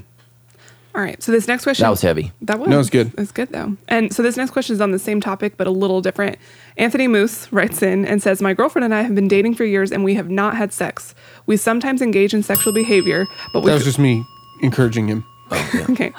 [0.93, 1.21] All right.
[1.23, 2.31] So this next question that was heavy.
[2.41, 2.69] That was.
[2.69, 3.13] No, it's good.
[3.17, 3.77] It's good though.
[3.87, 6.37] And so this next question is on the same topic, but a little different.
[6.77, 9.91] Anthony Moose writes in and says, My girlfriend and I have been dating for years
[9.91, 11.15] and we have not had sex.
[11.45, 14.23] We sometimes engage in sexual behavior, but we That was just me
[14.61, 15.25] encouraging him.
[15.89, 16.11] Okay.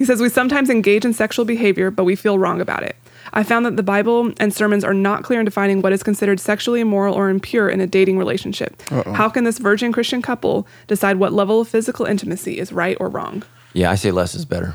[0.00, 2.96] He says, We sometimes engage in sexual behavior, but we feel wrong about it.
[3.34, 6.40] I found that the Bible and sermons are not clear in defining what is considered
[6.40, 8.80] sexually immoral or impure in a dating relationship.
[8.90, 13.10] How can this virgin Christian couple decide what level of physical intimacy is right or
[13.10, 13.42] wrong?
[13.74, 14.74] Yeah, I say less is better.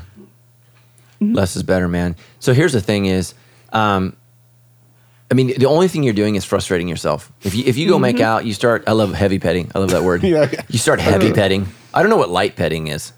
[1.20, 2.14] Less is better, man.
[2.38, 3.34] So here's the thing: is,
[3.72, 4.16] um,
[5.28, 7.32] I mean, the only thing you're doing is frustrating yourself.
[7.42, 8.84] If you if you go make out, you start.
[8.86, 9.72] I love heavy petting.
[9.74, 10.22] I love that word.
[10.24, 10.62] Yeah, yeah.
[10.68, 11.66] You start heavy petting.
[11.92, 13.12] I don't know what light petting is.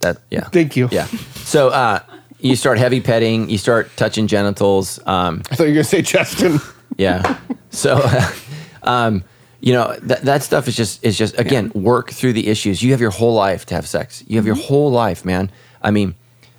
[0.00, 0.44] That yeah.
[0.48, 0.88] Thank you.
[0.90, 1.06] Yeah.
[1.44, 2.00] So uh,
[2.40, 3.50] you start heavy petting.
[3.50, 4.98] You start touching genitals.
[5.06, 6.58] Um, I thought you were going to say Justin.
[6.98, 7.38] yeah.
[7.70, 8.00] So,
[8.82, 9.24] um,
[9.60, 12.82] you know that that stuff is just is just again work through the issues.
[12.82, 14.24] You have your whole life to have sex.
[14.26, 15.50] You have your whole life, man.
[15.82, 16.14] I mean,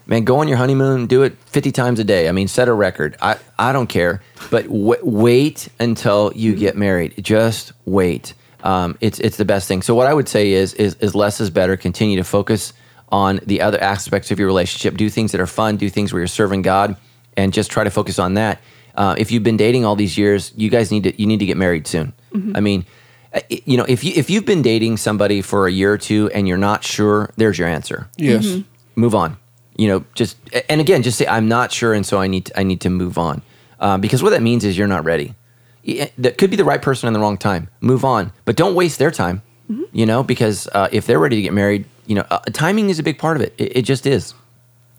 [0.06, 2.30] man, go on your honeymoon, do it fifty times a day.
[2.30, 3.18] I mean, set a record.
[3.20, 4.22] I I don't care,
[4.52, 7.16] but w- wait until you get married.
[7.24, 8.36] Just wait.
[8.64, 9.82] Um, it's it's the best thing.
[9.82, 11.76] So what I would say is is is less is better.
[11.78, 12.72] Continue to focus
[13.12, 14.96] on the other aspects of your relationship.
[14.98, 15.78] Do things that are fun.
[15.78, 16.96] Do things where you're serving God,
[17.38, 18.60] and just try to focus on that.
[18.96, 21.46] Uh, if you've been dating all these years, you guys need to you need to
[21.46, 22.14] get married soon.
[22.56, 22.86] I mean,
[23.34, 26.30] uh, you know, if you if you've been dating somebody for a year or two
[26.34, 28.10] and you're not sure, there's your answer.
[28.18, 28.46] Yes.
[28.96, 29.38] Move on.
[29.78, 30.38] You know, just
[30.70, 32.90] and again, just say I'm not sure, and so I need to, I need to
[32.90, 33.42] move on,
[33.80, 35.34] um, because what that means is you're not ready.
[35.88, 37.70] Y- That could be the right person in the wrong time.
[37.80, 39.42] Move on, but don't waste their time.
[39.94, 43.00] You know, because uh, if they're ready to get married, you know, uh, timing is
[43.00, 43.54] a big part of it.
[43.58, 44.34] It, it just is.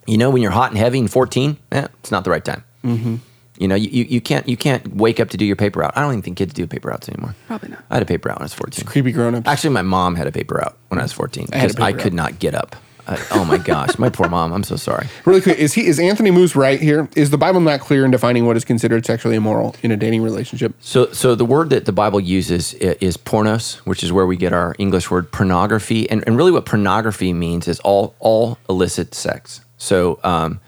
[0.07, 2.65] You know, when you're hot and heavy and 14, eh, it's not the right time.
[2.83, 3.21] You
[3.59, 5.93] You know, you, you, you can't you can't wake up to do your paper out.
[5.95, 7.35] I don't even think kids do paper outs anymore.
[7.49, 7.85] Probably not.
[7.91, 8.87] I had a paper out when I was 14.
[8.87, 9.47] Creepy grown ups.
[9.47, 11.85] Actually, my mom had a paper out when I was 14 I had a because
[11.85, 12.17] I, paper could route.
[12.33, 12.77] not get up.
[13.07, 14.53] I, oh my gosh, my poor mom.
[14.53, 15.09] I'm so sorry.
[15.25, 17.09] Really quick, is he is Anthony Moose right here?
[17.17, 20.23] Is the Bible not clear in defining what is considered sexually immoral in a dating
[20.23, 20.75] relationship?
[20.81, 24.53] So, so the word that the Bible uses is pornos, which is where we get
[24.53, 26.09] our English word pornography.
[26.11, 29.63] And, and really, what pornography means is all all illicit sex.
[29.79, 30.61] So, um,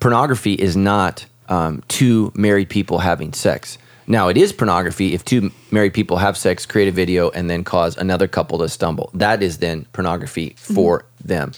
[0.00, 3.76] pornography is not um, two married people having sex.
[4.06, 7.62] Now, it is pornography if two married people have sex, create a video, and then
[7.64, 9.10] cause another couple to stumble.
[9.14, 11.52] That is then pornography for them.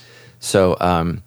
[0.45, 1.22] So, um,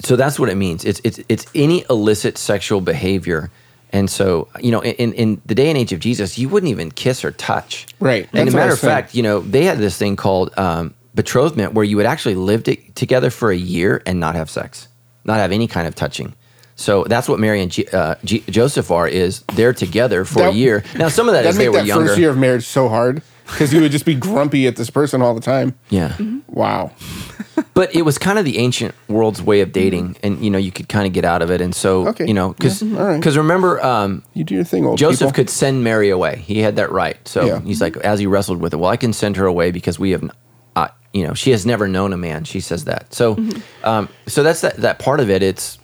[0.00, 0.84] so that's what it means.
[0.84, 3.50] It's it's it's any illicit sexual behavior.
[3.90, 6.90] And so, you know, in, in the day and age of Jesus, you wouldn't even
[6.90, 7.86] kiss or touch.
[7.98, 8.28] Right.
[8.32, 10.56] And That's as what a matter of fact, you know, they had this thing called
[10.58, 14.50] um, betrothment where you would actually live t- together for a year and not have
[14.50, 14.88] sex,
[15.24, 16.34] not have any kind of touching.
[16.80, 20.52] So that's what Mary and G- uh, G- Joseph are is they're together for That-
[20.52, 20.84] a year.
[20.96, 22.06] Now, some of that That'd is they were that younger.
[22.06, 25.20] first year of marriage so hard because you would just be grumpy at this person
[25.20, 25.74] all the time.
[25.90, 26.10] yeah.
[26.10, 26.38] Mm-hmm.
[26.46, 26.92] Wow.
[27.74, 30.70] but it was kind of the ancient world's way of dating, and you know you
[30.70, 31.60] could kind of get out of it.
[31.60, 32.26] And so Okay.
[32.28, 33.26] you know because Yeah, all right.
[33.36, 35.32] remember um, You do your thing, old Joseph people.
[35.32, 36.36] could send Mary away.
[36.46, 37.16] He had that right.
[37.26, 37.60] So Yeah.
[37.60, 38.76] he's like as he wrestled with it.
[38.76, 40.22] Well, I can send her away because we have.
[40.22, 40.30] n-
[40.76, 42.44] Uh, you know, she has never known a man.
[42.44, 43.12] She says that.
[43.12, 43.60] So, Mm-hmm.
[43.88, 45.42] um, so that's that, that part of it.
[45.42, 45.76] It's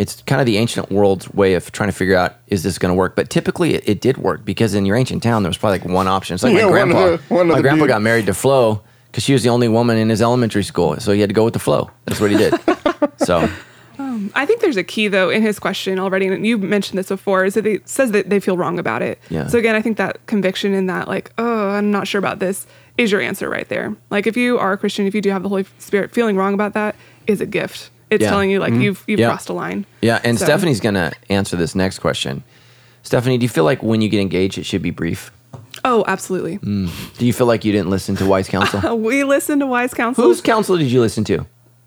[0.00, 2.90] it's kind of the ancient world's way of trying to figure out is this going
[2.90, 3.14] to work.
[3.16, 5.88] But typically, it, it did work because in your ancient town there was probably like
[5.88, 6.34] one option.
[6.34, 6.98] It's like Yeah, my one grandpa.
[6.98, 7.88] other- one my grandpa dude.
[7.88, 11.12] got married to Flo because she was the only woman in his elementary school, so
[11.12, 11.90] he had to go with the flow.
[12.06, 12.54] That's what he did.
[13.18, 13.48] so
[13.98, 17.08] um, I think there's a key though in his question already, and you mentioned this
[17.08, 19.18] before, is that it says that they feel wrong about it.
[19.28, 19.48] Yeah.
[19.48, 22.66] So again, I think that conviction in that, like, oh, I'm not sure about this,
[22.96, 23.94] is your answer right there.
[24.08, 26.54] Like, if you are a Christian, if you do have the Holy Spirit, feeling wrong
[26.54, 26.96] about that
[27.26, 27.90] is a gift.
[28.10, 28.30] It's Yeah.
[28.30, 28.82] telling you like mm-hmm.
[28.82, 29.28] you've you've Yeah.
[29.28, 29.86] crossed a line.
[30.02, 32.42] Yeah, and So- Stephanie's going to answer this next question.
[33.02, 35.32] Stephanie, do you feel like when you get engaged, it should be brief?
[35.84, 36.58] Oh, absolutely.
[36.58, 36.90] Mm.
[37.16, 38.98] Do you feel like you didn't listen to wise counsel?
[38.98, 40.24] We listened to wise counsel.
[40.24, 41.46] Whose counsel did you listen to?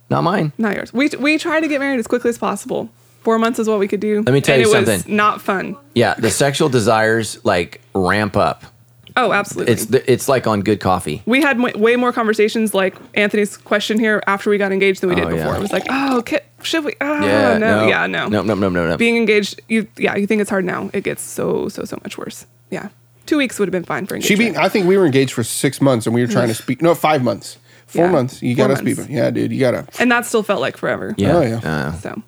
[0.10, 0.52] Not mine.
[0.58, 0.94] not yours?
[0.94, 2.90] We we try to get married as quickly as possible.
[3.22, 4.22] Four months is what we could do.
[4.26, 5.16] Let me tell and you it Was something.
[5.16, 5.78] not fun.
[5.96, 8.64] Yeah, the sexual desires like ramp up.
[9.16, 9.74] Oh, absolutely.
[9.74, 11.22] It's it's like on good coffee.
[11.26, 15.10] we had m- way more conversations like Anthony's question here after we got engaged than
[15.10, 15.52] we did Oh, before.
[15.52, 15.58] yeah.
[15.58, 16.94] It was like, oh, ki- should we?
[17.00, 17.88] Oh, Yeah, no, no.
[17.88, 18.98] yeah, no, No, no, no, no, no.
[18.98, 20.90] Being engaged, you yeah, you think it's hard now.
[20.94, 22.46] It gets so so so much worse.
[22.72, 22.90] Yeah,
[23.28, 24.58] two weeks would have been fine for She engagement.
[24.58, 26.82] I think we were engaged for six months, and we were trying to speak.
[26.82, 27.58] No, five months.
[27.86, 28.12] Four Yeah.
[28.12, 28.42] months.
[28.42, 28.98] You gotta speak.
[29.10, 29.52] Yeah, dude.
[29.52, 29.86] You gotta.
[30.00, 31.14] and that still felt like forever.
[31.18, 31.38] Yeah.
[31.38, 31.58] Oh, yeah.
[31.64, 32.22] Uh, So,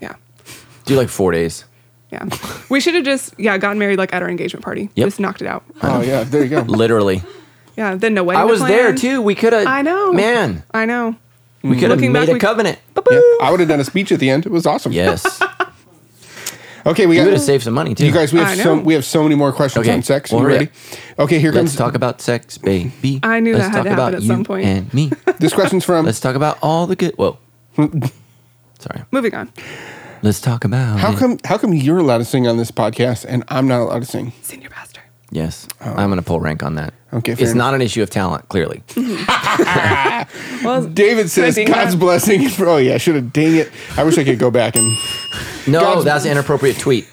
[0.00, 0.14] yeah,
[0.86, 1.64] do like four days.
[2.12, 2.28] Yeah.
[2.68, 4.90] we should have just yeah gotten married like at our engagement party.
[4.94, 5.06] Yep.
[5.06, 5.64] Just knocked it out.
[5.82, 6.24] Oh yeah.
[6.24, 6.60] There you go.
[6.68, 7.22] Literally.
[7.76, 7.94] Yeah.
[7.96, 8.42] Then no wedding.
[8.42, 9.22] I to was there too.
[9.22, 9.66] We could have.
[9.66, 10.12] I know.
[10.12, 11.16] Man, I know.
[11.62, 12.78] we could have Looking made back, a we- covenant.
[13.10, 14.46] Yeah, I would have done a speech at the end.
[14.46, 14.92] It was awesome.
[14.92, 15.42] Yes.
[16.84, 17.26] Okay, we You got.
[17.26, 18.04] would have saved some money too.
[18.04, 20.32] You guys, we have so we have so many more questions Okay, on sex.
[20.32, 20.70] well, you hurry ready?
[21.16, 21.76] Okay, here Let's comes.
[21.76, 23.20] talk about sex, baby.
[23.22, 24.64] I knew Let's that had talk to happen about at you some point.
[24.66, 25.12] And me.
[25.38, 26.06] This question's from.
[26.06, 27.14] Let's talk about all the good.
[27.16, 27.38] Whoa.
[28.80, 29.04] Sorry.
[29.12, 29.52] Moving on.
[30.22, 30.98] Let's talk about.
[31.00, 31.18] How it.
[31.18, 31.38] come?
[31.44, 34.32] How come you're allowed to sing on this podcast and I'm not allowed to sing?
[34.42, 35.00] Senior pastor.
[35.30, 35.90] Yes, oh.
[35.94, 36.92] I'm going to pull rank on that.
[37.10, 37.16] Oh.
[37.18, 37.66] Okay, fair it's enough.
[37.72, 38.82] not an issue of talent, clearly.
[40.64, 41.98] Well, David says ding God's that?
[41.98, 42.48] blessing.
[42.60, 43.32] Oh yeah, I should have.
[43.32, 43.72] Dang it!
[43.96, 44.96] I wish I could go back and.
[45.66, 47.08] No, God's- that's an inappropriate tweet.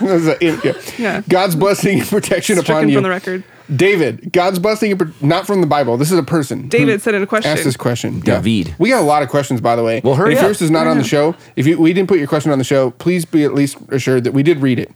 [0.00, 0.72] yeah.
[0.98, 1.22] Yeah.
[1.28, 2.96] God's blessing and protection upon stricken you.
[2.96, 3.44] from the record.
[3.74, 5.96] David, God's blessing, not from the Bible.
[5.96, 6.68] This is a person.
[6.68, 7.50] David said in a question.
[7.50, 8.16] Ask this question.
[8.24, 8.40] Yeah.
[8.40, 8.74] David.
[8.78, 10.00] We got a lot of questions, by the way.
[10.04, 10.48] Well, hurry And if up.
[10.48, 12.64] yours is not on the show, if you, we didn't put your question on the
[12.64, 14.92] show, please be at least assured that we did read it.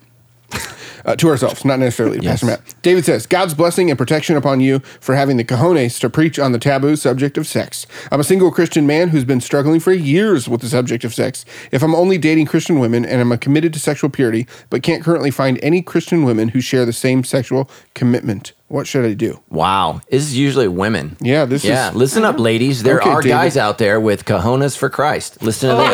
[1.04, 2.40] Uh, to ourselves, not necessarily to Yes.
[2.42, 2.74] Pastor Matt.
[2.82, 6.52] David says, God's blessing and protection upon you for having the cojones to preach on
[6.52, 7.86] the taboo subject of sex.
[8.10, 11.46] I'm a single Christian man who's been struggling for years with the subject of sex.
[11.70, 15.30] If I'm only dating Christian women and I'm committed to sexual purity, but can't currently
[15.30, 19.40] find any Christian women who share the same sexual commitment, what should I do?
[19.48, 20.00] Wow.
[20.10, 21.16] This is usually women.
[21.20, 21.88] Yeah, this yeah.
[21.88, 22.82] is- Yeah, Listen up, ladies.
[22.82, 23.34] There Okay, are David.
[23.34, 25.42] guys out there with cojones for Christ.
[25.42, 25.88] Listen to oh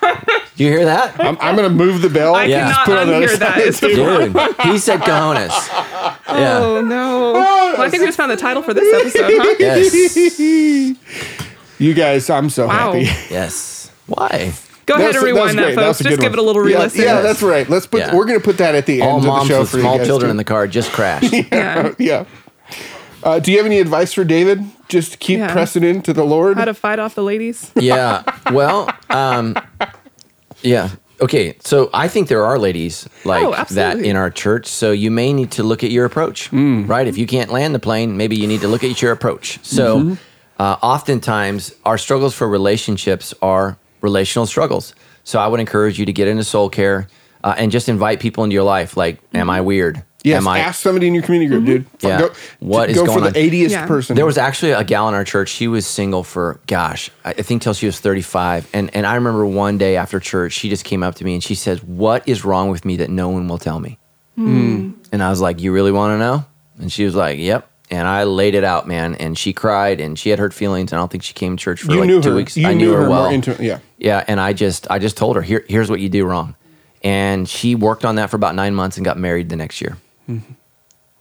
[0.00, 0.32] this.
[0.56, 1.20] Do you hear that?
[1.20, 2.34] I'm, I'm going to move the bell.
[2.34, 2.60] I Yeah.
[2.70, 3.54] cannot Put on the other unhear that.
[3.54, 3.66] side.
[3.66, 5.52] It's the Dude, he said cojones.
[6.28, 6.58] Yeah.
[6.58, 7.32] Oh no!
[7.34, 9.54] Well, I think we just found the title for this episode, huh?
[9.58, 10.96] Yes.
[11.78, 12.92] You guys, I'm so Wow.
[12.92, 13.04] happy.
[13.32, 13.90] Yes.
[14.06, 14.52] Why?
[14.86, 15.74] Go ahead and rewind that, great.
[15.76, 15.98] folks.
[15.98, 16.38] Just give one.
[16.38, 17.02] it a little Yeah, re-listen.
[17.02, 17.68] Yeah, that's right.
[17.68, 18.00] Let's put.
[18.00, 18.14] Yeah.
[18.14, 19.76] We're going to put that at the All end of the moms show with for
[19.78, 20.30] you small guys children too.
[20.32, 21.32] in the car just crashed.
[21.32, 21.92] Yeah.
[21.98, 22.24] yeah.
[23.22, 24.62] Uh, do you have any advice for David?
[24.88, 25.50] Just keep Yeah.
[25.52, 26.56] pressing into the Lord.
[26.58, 27.72] How to fight off the ladies?
[27.76, 28.22] yeah.
[28.52, 29.56] Well, um,
[30.62, 30.90] yeah.
[31.20, 31.56] Okay.
[31.64, 34.66] So I think there are ladies like Oh, that in our church.
[34.68, 37.08] So you may need to look at your approach, right?
[37.08, 39.58] If you can't land the plane, maybe you need to look at your approach.
[39.64, 40.16] So
[40.60, 44.94] uh, oftentimes our struggles for relationships are relational struggles.
[45.24, 47.08] So I would encourage you to get into soul care
[47.42, 48.96] uh, and just invite people into your life.
[48.96, 49.66] Like, am I mm-hmm.
[49.66, 50.04] weird?
[50.24, 50.58] Yes, am I?
[50.58, 51.98] ask somebody in your community group, dude.
[51.98, 52.06] Mm-hmm.
[52.06, 52.18] Yeah.
[52.18, 53.32] Go, What is go going for on?
[53.32, 53.86] the 80th Yeah.
[53.86, 54.16] person.
[54.16, 55.50] There was actually a gal in our church.
[55.50, 58.68] She was single for gosh, I I think till she was 35.
[58.72, 61.44] And and I remember one day after church, she just came up to me and
[61.44, 63.98] she says, "What is wrong with me that no one will tell me?"
[64.34, 64.92] Hmm.
[65.12, 66.44] And I was like, "You really want to know?"
[66.80, 69.14] And she was like, "Yep." And I laid it out, man.
[69.14, 70.92] And she cried and she had hurt feelings.
[70.92, 72.36] And I don't think she came to church for you like knew two her.
[72.36, 72.56] weeks.
[72.56, 73.24] You I knew, knew, her, well.
[73.24, 73.60] more intimate.
[73.60, 73.78] Yeah.
[73.98, 76.54] Yeah, and I just I just told her here here's what you do wrong,
[77.02, 79.96] and she worked on that for about nine months and got married the next year.
[80.28, 80.52] Mm-hmm.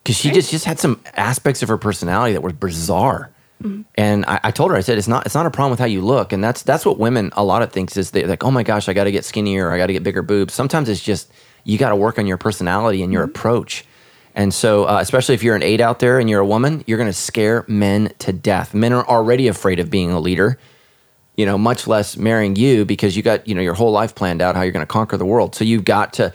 [0.03, 3.31] Because she just just had some aspects of her personality that were bizarre,
[3.63, 3.83] mm-hmm.
[3.95, 5.85] and I, I told her I said it's not it's not a problem with how
[5.85, 8.51] you look, and that's that's what women a lot of thinks is they're like oh
[8.51, 10.53] my gosh I got to get skinnier I got to get bigger boobs.
[10.53, 11.31] Sometimes it's just
[11.63, 13.31] you got to work on your personality and your mm-hmm.
[13.31, 13.85] approach.
[14.35, 16.97] And so, uh, especially if you're an eight out there and you're a woman, you're
[16.97, 18.73] going to scare men to death.
[18.73, 20.59] Men are already afraid of being a leader
[21.35, 24.41] you know, much less marrying you because you got, you know, your whole life planned
[24.41, 25.55] out how you're going to conquer the world.
[25.55, 26.33] So you've got to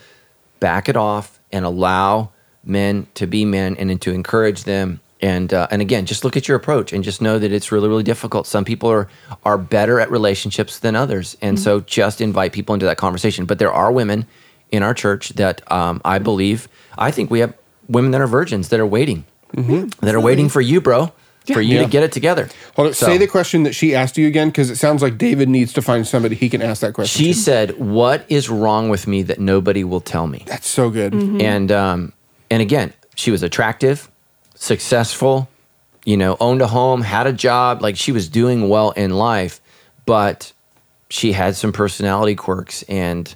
[0.60, 2.30] back it off and allow
[2.64, 5.00] men to be men and then to encourage them.
[5.22, 7.88] And uh, and again, just look at your approach and just know that it's really
[7.88, 8.46] really difficult.
[8.46, 9.06] Some people are
[9.44, 13.44] are better at relationships than others, and so just invite people into that conversation.
[13.44, 14.26] But there are women
[14.70, 17.52] in our church that um, I believe I think we have
[17.90, 19.24] women that are virgins that are waiting,
[19.54, 21.12] that are waiting for you, bro,
[21.52, 21.82] for you Yeah.
[21.84, 22.48] to get it together.
[22.76, 25.18] Hold on, So- say the question that she asked you again, because it sounds like
[25.18, 27.18] David needs to find somebody he can ask that question.
[27.24, 27.38] She to.
[27.38, 31.12] said, "What is wrong with me that nobody will tell me?" That's so good.
[31.14, 32.12] And um,
[32.50, 34.08] and again, she was attractive,
[34.54, 35.48] successful,
[36.04, 39.60] you know, owned a home, had a job, like she was doing well in life,
[40.06, 40.52] but
[41.08, 42.84] she had some personality quirks.
[42.84, 43.34] And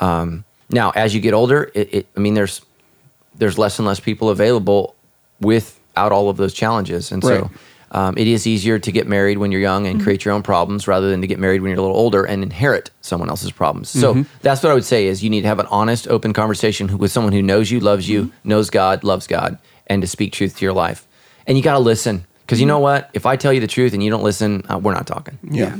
[0.00, 2.60] um, now, as you get older, it, it, I mean, there's
[3.38, 4.94] there's less and less people available
[5.40, 7.40] without all of those challenges, and Right.
[7.40, 7.50] so.
[7.92, 10.88] Um, it is easier to get married when you're young and create your own problems
[10.88, 13.88] rather than to get married when you're a little older and inherit someone else's problems.
[13.88, 16.98] So that's what I would say is you need to have an honest, open conversation
[16.98, 20.56] with someone who knows you, loves you, knows God, loves God, and to speak truth
[20.56, 21.06] to your life.
[21.46, 23.10] And you got to listen because you know what?
[23.14, 25.38] If I tell you the truth and you don't listen, uh, we're not talking.
[25.48, 25.76] Yeah.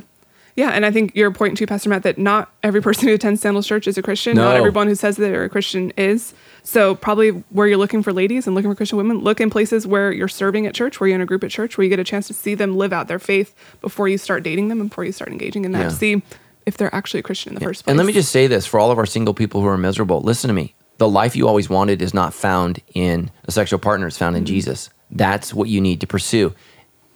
[0.55, 3.41] Yeah, and I think your point too, Pastor Matt, that not every person who attends
[3.41, 4.37] Sandals Church is a Christian.
[4.37, 4.57] Not No.
[4.57, 6.33] everyone who says that they're a Christian is.
[6.67, 9.87] So probably where you're looking for ladies and looking for Christian women, look in places
[9.87, 11.99] where you're serving at church, where you're in a group at church, where you get
[11.99, 14.89] a chance to see them live out their faith before you start dating them and
[14.89, 15.89] before you start engaging in that Yeah.
[15.91, 16.23] to see
[16.65, 17.93] if they're actually a Christian in the first place.
[17.93, 20.23] And let me just say this for all of our single people who are miserable
[20.23, 20.75] listen to me.
[20.97, 24.45] The life you always wanted is not found in a sexual partner, it's found in
[24.45, 24.55] mm-hmm.
[24.55, 24.89] Jesus.
[25.11, 26.55] That's what you need to pursue.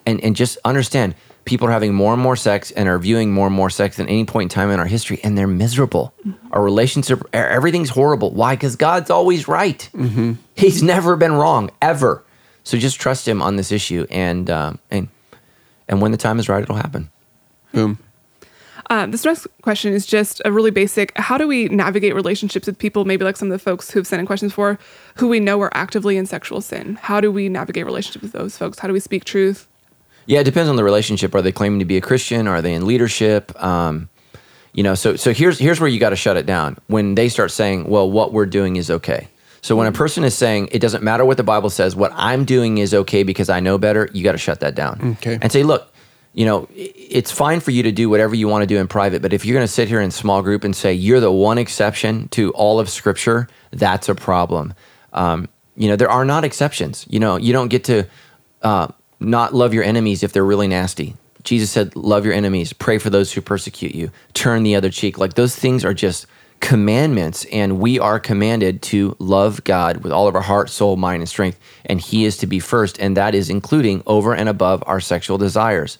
[0.04, 1.14] And, and just understand
[1.48, 4.06] people are having more and more sex and are viewing more and more sex than
[4.06, 6.12] any point in time in our history, and they're miserable.
[6.52, 8.32] Our relationship, everything's horrible.
[8.32, 8.54] Why?
[8.54, 9.88] Because God's always right.
[10.54, 12.22] He's never been wrong, ever.
[12.64, 15.08] So just trust Him on this issue, and, um, and,
[15.88, 17.10] and when the time is right, it'll happen.
[17.72, 17.98] Boom.
[18.90, 21.16] Uh, this next question is just a really basic.
[21.16, 24.20] How do we navigate relationships with people, maybe like some of the folks who've sent
[24.20, 24.78] in questions for,
[25.16, 26.98] who we know are actively in sexual sin?
[27.00, 28.78] How do we navigate relationships with those folks?
[28.78, 29.66] How do we speak truth?
[30.28, 31.34] Yeah, it depends on the relationship.
[31.34, 32.46] Are they claiming to be a Christian?
[32.46, 33.50] Are they in leadership?
[33.64, 34.10] Um,
[34.74, 37.28] you know, so so here's here's where you got to shut it down when they
[37.30, 39.28] start saying, "Well, what we're doing is okay."
[39.62, 42.44] So when a person is saying it doesn't matter what the Bible says, what I'm
[42.44, 45.38] doing is okay because I know better, you got to shut that down Okay.
[45.40, 45.92] and say, "Look,
[46.34, 49.22] you know, it's fine for you to do whatever you want to do in private,
[49.22, 51.56] but if you're going to sit here in small group and say you're the one
[51.58, 54.74] exception to all of Scripture, that's a problem."
[55.14, 57.06] Um, you know, there are not exceptions.
[57.08, 58.04] You know, you don't get to
[58.62, 58.88] uh,
[59.20, 61.16] not love your enemies if they're really nasty.
[61.42, 65.18] Jesus said, Love your enemies, pray for those who persecute you, turn the other cheek.
[65.18, 66.26] Like those things are just
[66.60, 71.22] commandments, and we are commanded to love God with all of our heart, soul, mind,
[71.22, 71.58] and strength.
[71.84, 75.38] And He is to be first, and that is including over and above our sexual
[75.38, 75.98] desires.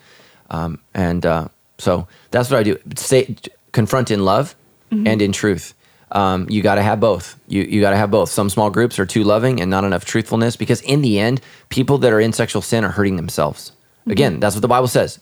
[0.50, 1.48] Um, and uh,
[1.78, 2.78] so that's what I do.
[2.96, 3.36] Say,
[3.72, 4.54] confront in love
[4.90, 5.74] and in truth.
[6.12, 7.38] Um, you got to have both.
[7.48, 8.30] You you got to have both.
[8.30, 11.98] Some small groups are too loving and not enough truthfulness because in the end, people
[11.98, 13.72] that are in sexual sin are hurting themselves.
[14.06, 15.20] Again, that's what the Bible says.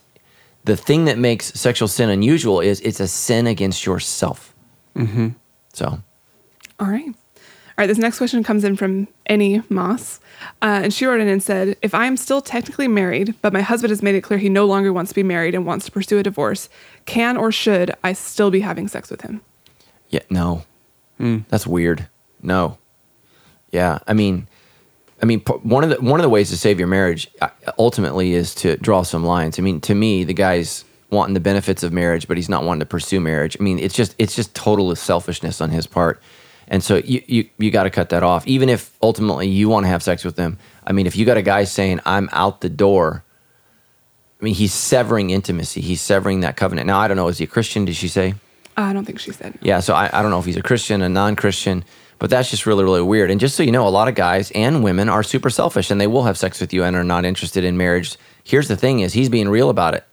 [0.64, 4.54] The thing that makes sexual sin unusual is it's a sin against yourself.
[4.94, 5.28] Mm-hmm.
[5.72, 6.00] So
[6.78, 7.06] All right.
[7.08, 7.86] All right.
[7.86, 10.20] This next question comes in from Annie Moss.
[10.62, 13.60] Uh, and she wrote in and said, If I am still technically married, but my
[13.60, 15.92] husband has made it clear he no longer wants to be married and wants to
[15.92, 16.68] pursue a divorce,
[17.04, 19.40] can or should I still be having sex with him?
[20.08, 20.64] Yeah, no,
[21.48, 22.08] that's weird.
[22.42, 22.78] No,
[23.70, 24.48] yeah, I mean,
[25.22, 27.48] I mean, one of the one of the ways to save your marriage uh,
[27.78, 29.58] ultimately is to draw some lines.
[29.58, 32.80] I mean, to me, the guy's wanting the benefits of marriage, but he's not wanting
[32.80, 33.56] to pursue marriage.
[33.58, 36.22] I mean, it's just it's just total selfishness on his part,
[36.68, 38.46] and so you you you got to cut that off.
[38.46, 41.36] Even if ultimately you want to have sex with them, I mean, if you got
[41.36, 43.24] a guy saying I'm out the door
[44.40, 45.80] I mean, he's severing intimacy.
[45.80, 46.86] He's severing that covenant.
[46.86, 47.28] Now, I don't know.
[47.28, 47.86] Is he a Christian?
[47.86, 48.34] Did she say?
[48.76, 49.58] I don't think she said.
[49.62, 49.80] Yeah.
[49.80, 51.84] So I, I don't know if he's a Christian, a non-Christian,
[52.18, 53.30] but that's just really, really weird.
[53.30, 56.00] And just so you know, a lot of guys and women are super selfish, and
[56.00, 58.16] they will have sex with you and are not interested in marriage.
[58.44, 60.04] Here's the thing: is he's being real about it,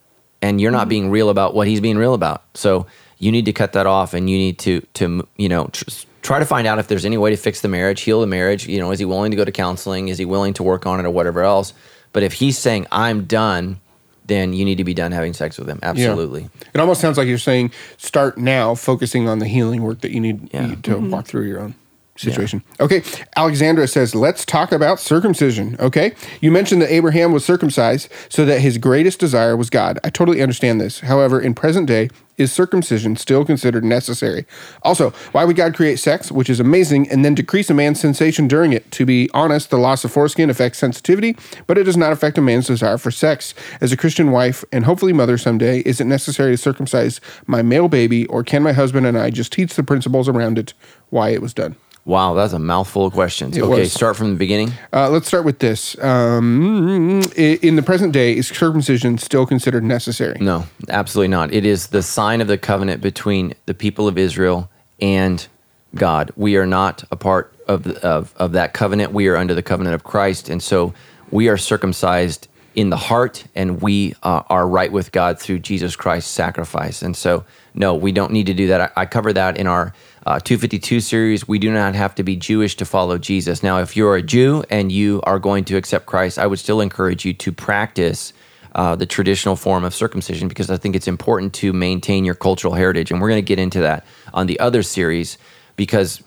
[0.42, 0.88] and you're not mm-hmm.
[0.88, 2.44] being real about what he's being real about.
[2.54, 2.86] So
[3.18, 5.68] you need to cut that off, and you need to to you know.
[5.72, 5.90] Tr-
[6.22, 8.66] try to find out if there's any way to fix the marriage, heal the marriage.
[8.66, 10.08] You know, is he willing to go to counseling?
[10.08, 11.74] Is he willing to work on it or whatever else?
[12.12, 13.78] But if he's saying I'm done,
[14.26, 15.78] then you need to be done having sex with them.
[15.82, 16.48] Absolutely.
[16.72, 20.20] It almost sounds like you're saying start now, focusing on the healing work that you
[20.20, 20.62] need, Yeah.
[20.62, 21.10] you need to mm-hmm.
[21.10, 21.74] walk through your own
[22.16, 22.62] situation.
[22.80, 23.02] Okay.
[23.36, 25.76] Alexandra says, let's talk about circumcision.
[25.80, 26.14] Okay.
[26.40, 29.98] You mentioned that Abraham was circumcised so that his greatest desire was God.
[30.04, 31.00] I totally understand this.
[31.00, 34.44] However, in present day, is circumcision still considered necessary?
[34.82, 38.48] Also, why would God create sex, which is amazing, and then decrease a man's sensation
[38.48, 38.90] during it?
[38.92, 41.36] To be honest, the loss of foreskin affects sensitivity,
[41.68, 43.54] but it does not affect a man's desire for sex.
[43.80, 47.88] As a Christian wife and hopefully mother someday, is it necessary to circumcise my male
[47.88, 50.74] baby, or can my husband and I just teach the principles around it,
[51.10, 51.76] why it was done?
[52.06, 53.56] Wow, that's a mouthful of questions.
[53.56, 53.92] It okay, was.
[53.92, 54.72] start from the beginning.
[54.92, 55.98] Uh, let's start with this.
[56.02, 60.36] Um, in the present day, is circumcision still considered necessary?
[60.38, 61.52] No, absolutely not.
[61.52, 65.46] It is the sign of the covenant between the people of Israel and
[65.94, 66.30] God.
[66.36, 69.12] We are not a part of, the, of, of that covenant.
[69.12, 70.50] We are under the covenant of Christ.
[70.50, 70.92] And so
[71.30, 75.96] we are circumcised in the heart and we uh, are right with God through Jesus
[75.96, 77.02] Christ's sacrifice.
[77.02, 78.80] And so, no, we don't need to do that.
[78.96, 79.94] I, I cover that in our
[80.26, 81.46] uh, 252 series.
[81.46, 83.62] We do not have to be Jewish to follow Jesus.
[83.62, 86.80] Now, if you're a Jew and you are going to accept Christ, I would still
[86.80, 88.32] encourage you to practice
[88.74, 92.74] uh, the traditional form of circumcision because I think it's important to maintain your cultural
[92.74, 93.10] heritage.
[93.10, 95.38] And we're going to get into that on the other series
[95.76, 96.22] because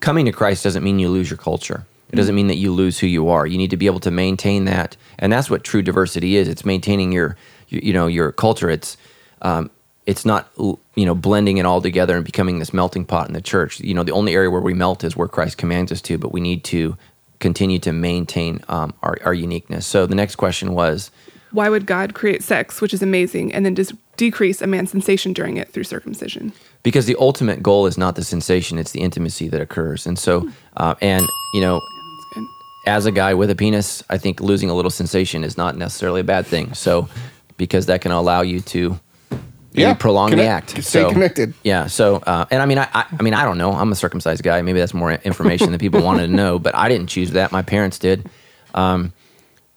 [0.00, 1.86] coming to Christ doesn't mean you lose your culture.
[2.10, 3.44] It doesn't mean that you lose who you are.
[3.44, 6.46] You need to be able to maintain that, and that's what true diversity is.
[6.46, 7.36] It's maintaining your,
[7.68, 8.70] you, you know, your culture.
[8.70, 8.96] It's,
[9.42, 9.68] um,
[10.06, 13.40] it's not, you know, blending it all together and becoming this melting pot in the
[13.40, 13.80] church.
[13.80, 16.32] You know, the only area where we melt is where Christ commands us to, but
[16.32, 16.96] we need to
[17.40, 19.86] continue to maintain um, our, our uniqueness.
[19.86, 21.10] So the next question was,
[21.52, 25.32] Why would God create sex, which is amazing, and then just decrease a man's sensation
[25.32, 26.52] during it through circumcision?
[26.84, 30.06] because the ultimate goal is not the sensation; it's the intimacy that occurs.
[30.06, 31.80] And so, uh, and you know,
[32.86, 36.20] as a guy with a penis, I think losing a little sensation is not necessarily
[36.20, 36.74] a bad thing.
[36.74, 37.08] So,
[37.56, 39.00] because that can allow you to
[39.74, 40.70] Yeah, prolong the act.
[40.70, 41.52] stay so, connected.
[41.64, 41.88] Yeah.
[41.88, 43.72] So, uh, and I mean, I, I, I mean, I don't know.
[43.72, 44.62] I'm a circumcised guy.
[44.62, 47.50] Maybe that's more information that people wanted to know, but I didn't choose that.
[47.50, 48.28] My parents did.
[48.74, 49.12] Um,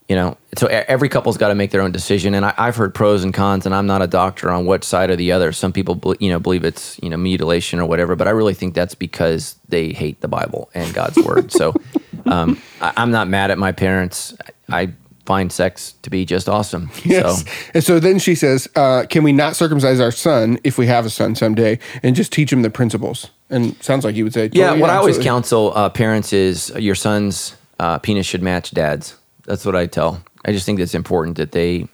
[0.08, 2.96] you know, so every couple's got to make their own decision, and I, I've heard
[2.96, 5.52] pros and cons, and I'm not a doctor on which side or the other.
[5.52, 8.74] Some people, you know, believe it's you know mutilation or whatever, but I really think
[8.74, 11.52] that's because they hate the Bible and God's word.
[11.52, 11.74] So,
[12.26, 14.34] um, I, I'm not mad at my parents.
[14.70, 14.94] I
[15.28, 16.90] find sex to be just awesome.
[17.06, 17.42] Yes.
[17.44, 20.88] So, And so then she says, uh, "Can we not circumcise our son if we
[20.88, 24.34] have a son someday, and just teach him the principles?" And sounds like you would
[24.34, 28.42] say, yeah, "Totally, what I always counsel uh, parents is your son's uh, penis should
[28.42, 29.16] match dad's.
[29.46, 30.24] That's what I tell.
[30.46, 31.88] I just think it's important that they,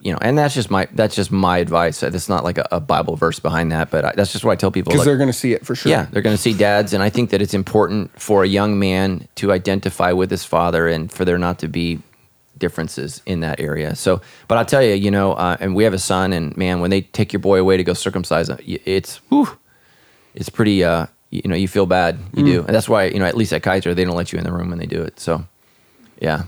[0.00, 2.02] you know, and that's just my that's just my advice.
[2.02, 4.56] It's not like a, a Bible verse behind that, but I, that's just what I
[4.56, 4.90] tell people.
[4.90, 5.90] because like- they're going to see it for sure.
[5.90, 8.78] yeah, they're going to see dads, and I think that it's important for a young
[8.78, 11.98] man to identify with his father, and for there not to be
[12.58, 13.94] differences in that area.
[13.94, 16.80] So, but I'll tell you, you know, uh, and we have a son, and man,
[16.80, 19.48] when they take your boy away to go circumcise, it's whew,
[20.34, 20.84] it's pretty.
[20.84, 22.18] Uh, you know, you feel bad.
[22.34, 24.38] You do, and that's why you know at least at Kaiser they don't let you
[24.38, 25.18] in the room when they do it.
[25.18, 25.44] So,
[26.20, 26.44] yeah.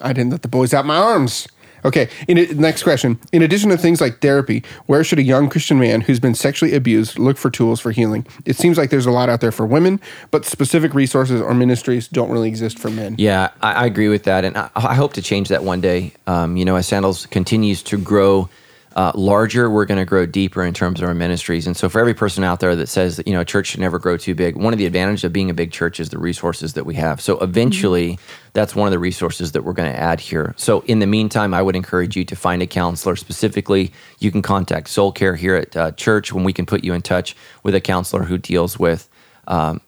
[0.00, 1.46] I didn't let the boys out my arms.
[1.84, 2.08] Okay.
[2.28, 3.18] In next question.
[3.32, 6.74] In addition to things like therapy, where should a young Christian man who's been sexually
[6.74, 8.26] abused look for tools for healing?
[8.44, 12.08] It seems like there's a lot out there for women, but specific resources or ministries
[12.08, 13.16] don't really exist for men.
[13.18, 16.12] Yeah, I, I agree with that, and I, I hope to change that one day.
[16.26, 18.48] Um, you know, as Sandals continues to grow
[18.96, 21.66] uh, larger, we're going to grow deeper in terms of our ministries.
[21.66, 23.80] And so, for every person out there that says that you know a church should
[23.80, 26.18] never grow too big, one of the advantages of being a big church is the
[26.18, 27.20] resources that we have.
[27.20, 28.18] So, eventually,
[28.52, 30.54] that's one of the resources that we're going to add here.
[30.56, 33.16] So, in the meantime, I would encourage you to find a counselor.
[33.16, 36.92] Specifically, you can contact Soul Care here at uh, church when we can put you
[36.92, 39.08] in touch with a counselor who deals with.
[39.46, 39.80] Um,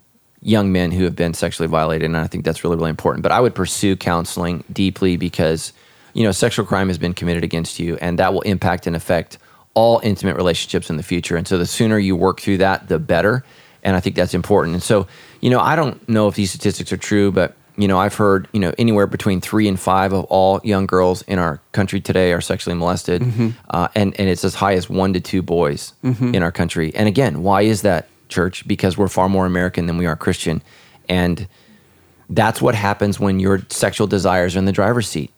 [0.44, 3.32] young men who have been sexually violated and i think that's really really important but
[3.32, 5.72] i would pursue counseling deeply because
[6.14, 9.38] you know sexual crime has been committed against you and that will impact and affect
[9.74, 11.36] all intimate relationships in the future.
[11.36, 13.44] And so the sooner you work through that the better.
[13.82, 14.74] And i think that's important.
[14.74, 15.06] And so
[15.40, 18.48] you know i don't know if these statistics are true but you know i've heard
[18.52, 22.32] you know anywhere between three and five of all young girls in our country today
[22.32, 23.20] are sexually molested
[23.70, 25.92] uh, and, and it's as high as one to two boys
[26.34, 26.94] in our country.
[26.94, 28.66] And again why is that church?
[28.66, 30.62] Because we're far more American than we are Christian.
[31.08, 31.46] And
[32.30, 35.30] that's what happens when your sexual desires are in the driver's seat.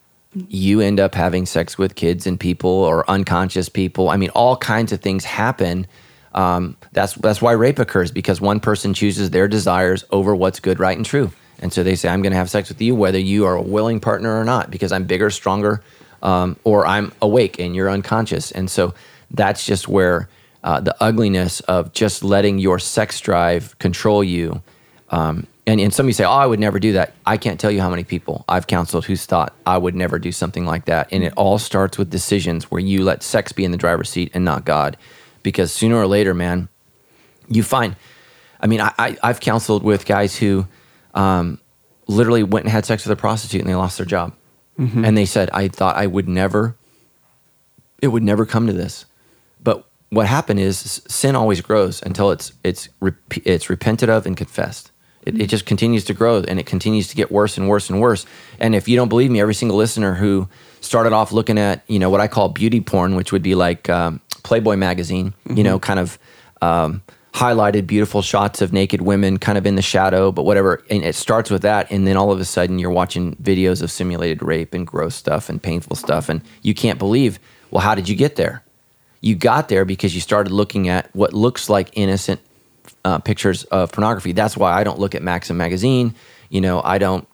[0.49, 4.11] You end up having sex with kids and people or unconscious people.
[4.11, 5.87] I mean, all kinds of things happen.
[6.35, 10.79] Um, that's that's why rape occurs because one person chooses their desires over what's good,
[10.79, 11.31] right, and true.
[11.59, 13.63] And so they say, "I'm going to have sex with you, whether you are a
[13.63, 15.83] willing partner or not, because I'm bigger, stronger,
[16.23, 18.93] um, or I'm awake and you're unconscious." And so
[19.31, 20.29] that's just where
[20.63, 24.63] uh, the ugliness of just letting your sex drive control you.
[25.11, 27.15] Um, and, and some of you say, oh, I would never do that.
[27.27, 30.31] I can't tell you how many people I've counseled who's thought I would never do
[30.31, 31.09] something like that.
[31.11, 34.31] And it all starts with decisions where you let sex be in the driver's seat
[34.33, 34.97] and not God.
[35.43, 36.69] Because sooner or later, man,
[37.49, 37.97] you find,
[38.61, 40.67] I mean, I, I, have counseled with guys who
[41.15, 41.61] um,
[42.07, 44.35] literally went and had sex with a prostitute and they lost their job.
[44.79, 45.05] Mm-hmm.
[45.05, 46.77] And they said, I thought I would never,
[48.01, 49.05] it would never come to this.
[49.61, 52.89] But what happened is sin always grows until it's, it's,
[53.45, 54.93] it's repented of and confessed.
[55.27, 58.01] It, it, just continues to grow and it continues to get worse and worse and
[58.01, 58.25] worse.
[58.61, 60.49] And if you don't believe me, every single listener who
[60.81, 63.91] started off looking at, you know, what I call beauty porn, which would be like
[63.91, 65.59] um, Playboy magazine, mm-hmm.
[65.59, 66.19] you know, kind of
[66.63, 67.03] um,
[67.37, 70.83] highlighted beautiful shots of naked women kind of in the shadow, but whatever.
[70.89, 71.91] And it starts with that.
[71.91, 75.51] And then all of a sudden you're watching videos of simulated rape and gross stuff
[75.51, 76.29] and painful stuff.
[76.31, 77.39] And you can't believe,
[77.71, 78.63] well, how did you get there?
[79.21, 82.41] You got there because you started looking at what looks like innocent
[83.05, 84.33] uh, pictures of pornography.
[84.33, 86.15] That's why I don't look at Maxim magazine.
[86.49, 87.27] You know, I don't.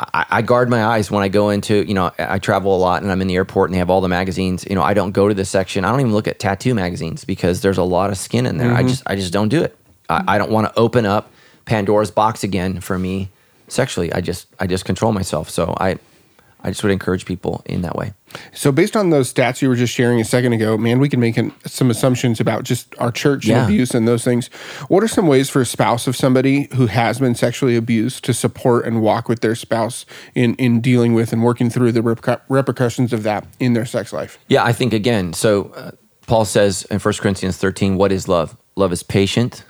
[0.00, 1.84] I, I, guard my eyes when I go into.
[1.86, 4.00] You know, I travel a lot and I'm in the airport and they have all
[4.00, 4.64] the magazines.
[4.68, 5.84] You know, I don't go to the section.
[5.84, 8.68] I don't even look at tattoo magazines because there's a lot of skin in there.
[8.68, 8.76] Mm-hmm.
[8.76, 9.76] I just I just don't do it.
[10.08, 11.32] I, I don't want to open up
[11.64, 13.30] Pandora's box again for me
[13.66, 14.12] sexually.
[14.12, 15.50] I just I just control myself.
[15.50, 15.98] So I
[16.60, 18.12] I just would encourage people in that way.
[18.52, 21.20] So, based on those stats you were just sharing a second ago, man, we can
[21.20, 23.58] make an, some assumptions about just our church yeah.
[23.58, 24.48] and abuse and those things.
[24.88, 28.34] What are some ways for a spouse of somebody who has been sexually abused to
[28.34, 32.40] support and walk with their spouse in, in dealing with and working through the reper-
[32.48, 34.38] repercussions of that in their sex life?
[34.48, 35.90] Yeah, I think again, so uh,
[36.26, 38.56] Paul says in 1 Corinthians 13, what is love?
[38.76, 39.64] Love is patient,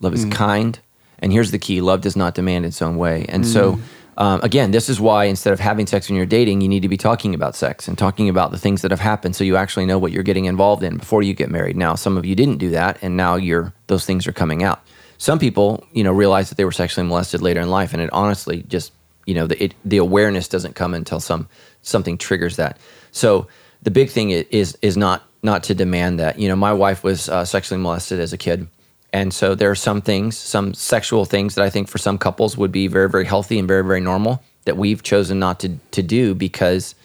[0.00, 0.32] love is mm.
[0.32, 0.78] kind.
[1.18, 3.24] And here's the key love does not demand its own way.
[3.28, 3.52] And mm.
[3.52, 3.80] so,
[4.16, 6.88] um, again, this is why instead of having sex when you're dating, you need to
[6.88, 9.86] be talking about sex and talking about the things that have happened, so you actually
[9.86, 11.76] know what you're getting involved in before you get married.
[11.76, 14.80] Now, some of you didn't do that, and now you're those things are coming out.
[15.18, 18.10] Some people, you know, realize that they were sexually molested later in life, and it
[18.12, 18.92] honestly just,
[19.26, 21.48] you know, the, it, the awareness doesn't come until some
[21.82, 22.78] something triggers that.
[23.10, 23.48] So
[23.82, 26.38] the big thing is is not not to demand that.
[26.38, 28.68] You know, my wife was uh, sexually molested as a kid
[29.14, 32.56] and so there are some things, some sexual things that I think for some couples
[32.56, 36.02] would be very, very healthy and very, very normal that we've chosen not to, to
[36.02, 36.96] do because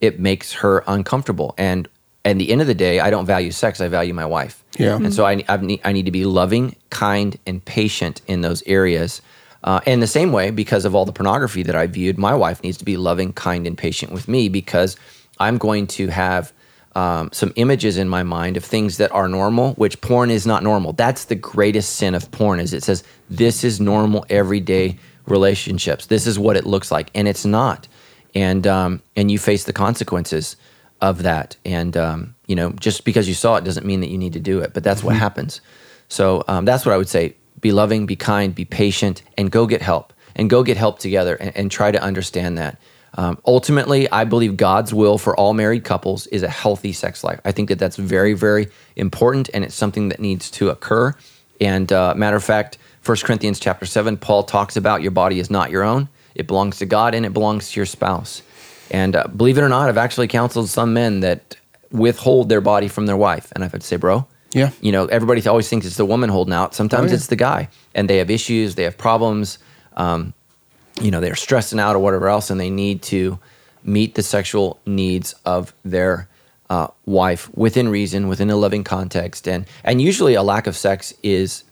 [0.00, 1.54] it makes her uncomfortable.
[1.56, 1.88] And
[2.24, 4.64] at the end of the day, I don't value sex, I value my wife.
[4.76, 4.96] Yeah.
[4.96, 8.64] And so I, I, need, I need to be loving, kind, and patient in those
[8.66, 9.22] areas.
[9.62, 12.60] Uh, and the same way, because of all the pornography that I viewed, my wife
[12.64, 14.96] needs to be loving, kind, and patient with me because
[15.38, 16.52] I'm going to have
[16.94, 20.62] um, some images in my mind of things that are normal, which porn is not
[20.62, 20.92] normal.
[20.92, 26.06] That's the greatest sin of porn is it says this is normal everyday relationships.
[26.06, 27.88] This is what it looks like, and it's not.
[28.34, 30.56] And um, and you face the consequences
[31.00, 31.56] of that.
[31.64, 34.40] And um, you know, just because you saw it doesn't mean that you need to
[34.40, 34.74] do it.
[34.74, 35.08] But that's mm-hmm.
[35.08, 35.60] what happens.
[36.08, 39.66] So um, that's what I would say: be loving, be kind, be patient, and go
[39.66, 40.12] get help.
[40.34, 42.80] And go get help together, and, and try to understand that.
[43.14, 47.40] Um, ultimately, I believe God's will for all married couples is a healthy sex life.
[47.44, 51.14] I think that that's very, very important, and it's something that needs to occur.
[51.60, 55.50] And uh, matter of fact, 1 Corinthians chapter 7, Paul talks about your body is
[55.50, 56.08] not your own.
[56.34, 58.42] It belongs to God and it belongs to your spouse.
[58.90, 61.56] And uh, believe it or not, I've actually counseled some men that
[61.90, 63.52] withhold their body from their wife.
[63.52, 64.70] And I've had to say, bro, yeah.
[64.80, 66.74] You know, everybody always thinks it's the woman holding out.
[66.74, 67.14] Sometimes oh, yeah.
[67.14, 69.58] it's the guy, and they have issues, they have problems.
[69.96, 70.34] Um,
[71.00, 73.38] you know they're stressing out or whatever else and they need to
[73.84, 76.28] meet the sexual needs of their
[76.70, 79.46] uh, wife within reason within a loving context.
[79.46, 81.64] And and usually a lack of sex is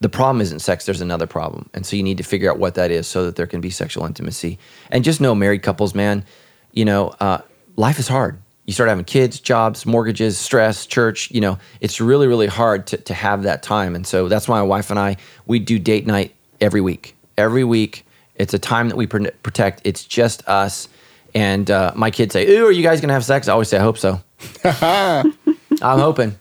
[0.00, 1.70] the problem isn't sex there's another problem.
[1.72, 3.70] And so you need to figure out what that is so that there can be
[3.70, 4.58] sexual intimacy.
[4.90, 6.24] And just know married couples man
[6.72, 7.38] you know uh,
[7.76, 8.38] life is hard.
[8.66, 12.98] You start having kids jobs mortgages stress church you know it's really really hard to,
[12.98, 13.94] to have that time.
[13.94, 17.16] And so that's why my wife and i we do date night every week.
[17.38, 18.05] Every week
[18.38, 19.82] it's a time that we protect.
[19.84, 20.88] It's just us.
[21.34, 23.78] And uh, my kids say, "Ooh, are you guys gonna have sex?" I always say,
[23.78, 24.20] "I hope so."
[24.64, 26.38] I'm hoping,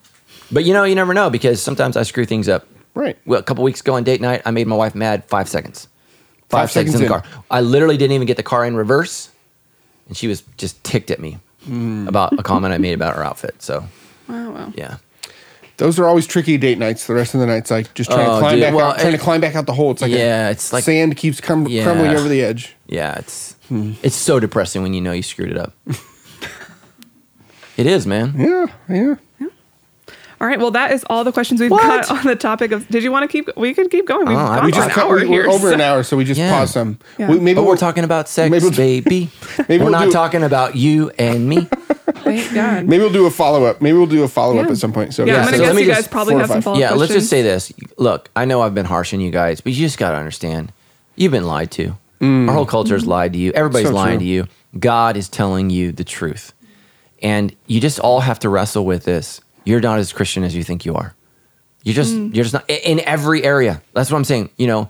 [0.51, 2.65] but you know, you never know because sometimes I screw things up.
[2.93, 3.17] Right.
[3.25, 5.89] Well, a couple weeks ago on date night, I made my wife mad five seconds.
[6.47, 7.41] Five, five seconds, seconds, in the car.
[7.51, 9.29] I literally didn't even get the car in reverse,
[10.07, 12.07] and she was just ticked at me mm.
[12.07, 13.61] about a comment I made about her outfit.
[13.61, 13.83] So,
[14.29, 14.73] wow, wow.
[14.75, 14.97] yeah.
[15.77, 17.05] Those are always tricky date nights.
[17.07, 18.61] The rest of the night's like just trying Oh, to climb dude.
[18.63, 19.91] back Well, out, trying it- to climb back out the hole.
[19.91, 21.83] It's like a- Yeah, it's like- sand keeps crum- Yeah.
[21.83, 22.75] crumbling over the edge.
[22.87, 23.93] Yeah, it's hmm.
[24.01, 25.73] it's so depressing when you know you screwed it up.
[27.77, 28.33] it is, man.
[28.37, 29.15] Yeah, yeah.
[30.41, 30.59] All right.
[30.59, 31.81] Well, that is all the questions we've What?
[32.07, 32.87] got on the topic of.
[32.89, 33.49] Did you want to keep?
[33.57, 34.27] We could keep going.
[34.27, 35.45] We've Oh, gone We just an cut- hour we, here.
[35.45, 36.51] are over so- an hour, so we just Yeah.
[36.51, 36.99] pause some.
[37.17, 37.29] Yeah.
[37.29, 39.29] We, maybe But we'll, we're talking about sex, maybe we'll, baby.
[39.69, 41.67] maybe we're we'll not do- talking about you and me.
[42.25, 42.85] Thank God.
[42.85, 43.81] Maybe we'll do a follow up.
[43.81, 44.71] Maybe we'll do a follow up Yeah.
[44.73, 45.13] at some point.
[45.13, 46.53] So Yeah, Yeah, I'm gonna let guess me you guys just- probably four have or
[46.53, 46.63] some five.
[46.63, 47.71] follow-up yeah, let's just say this.
[47.97, 50.71] Look, I know I've been harsh on you guys, but you just got to understand.
[51.15, 51.95] You've been lied to.
[52.21, 53.51] Our whole culture culture's lied to you.
[53.53, 53.91] Everybody's Mm.
[53.91, 54.25] So lying true.
[54.25, 54.47] to you.
[54.79, 56.53] God is telling you the truth.
[57.21, 59.41] And you just all have to wrestle with this.
[59.63, 61.13] You're not as Christian as you think you are.
[61.83, 62.33] You're just Mm.
[62.35, 63.81] you're just not in every area.
[63.93, 64.49] That's what I'm saying.
[64.57, 64.89] You know,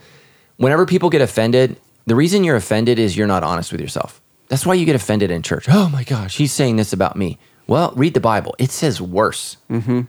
[0.57, 1.75] whenever people get offended,
[2.07, 4.21] the reason you're offended is you're not honest with yourself.
[4.47, 5.67] That's why you get offended in church.
[5.69, 7.37] Oh my gosh, he's saying this about me.
[7.67, 8.55] Well, read the Bible.
[8.59, 9.57] It says worse.
[9.69, 10.01] Mm-hmm.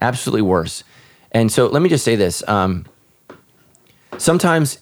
[0.00, 0.82] Absolutely worse.
[1.30, 2.46] And so let me just say this.
[2.48, 2.86] Um,
[4.18, 4.78] sometimes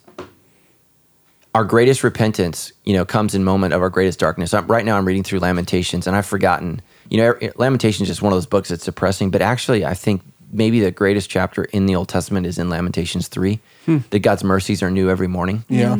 [1.54, 4.54] our greatest repentance, you know, comes in moment of our greatest darkness.
[4.54, 6.80] I'm, right now, I'm reading through Lamentations, and I've forgotten.
[7.08, 9.30] You know, Lamentations is just one of those books that's depressing.
[9.30, 13.26] But actually, I think maybe the greatest chapter in the Old Testament is in Lamentations
[13.26, 15.64] three, that God's mercies are new every morning.
[15.68, 15.96] yeah.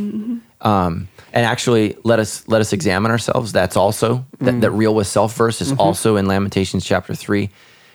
[0.63, 3.53] Um, and actually, let us let us examine ourselves.
[3.53, 7.51] That's also that, that real with self verse is also in Lamentations chapter three,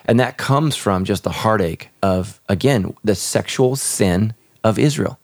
[0.06, 5.20] and that comes from just the heartache of again the sexual sin of Israel.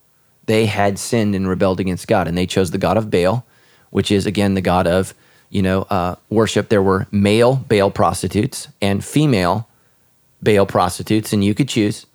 [0.45, 3.45] They had sinned and rebelled against God, and they chose the god of Baal,
[3.91, 5.13] which is again the god of
[5.49, 6.69] you know uh, worship.
[6.69, 9.69] There were male Baal prostitutes and female
[10.43, 12.05] Baal prostitutes, and you could choose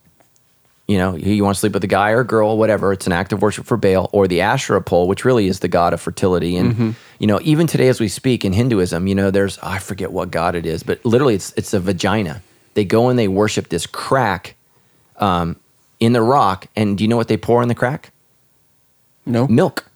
[0.87, 2.93] you know, you want to sleep with a guy or a girl, whatever.
[2.93, 5.68] It's an act of worship for Baal or the Asherah pole, which really is the
[5.68, 6.57] god of fertility.
[6.57, 10.12] And you know, even today as we speak in Hinduism, you know, there's I forget
[10.12, 12.43] what god it is, but literally it's it's a vagina.
[12.74, 14.55] They go and they worship this crack
[15.16, 15.57] um,
[15.99, 18.12] in the rock, and do you know what they pour in the crack?
[19.24, 19.49] No.
[19.49, 19.87] Milk.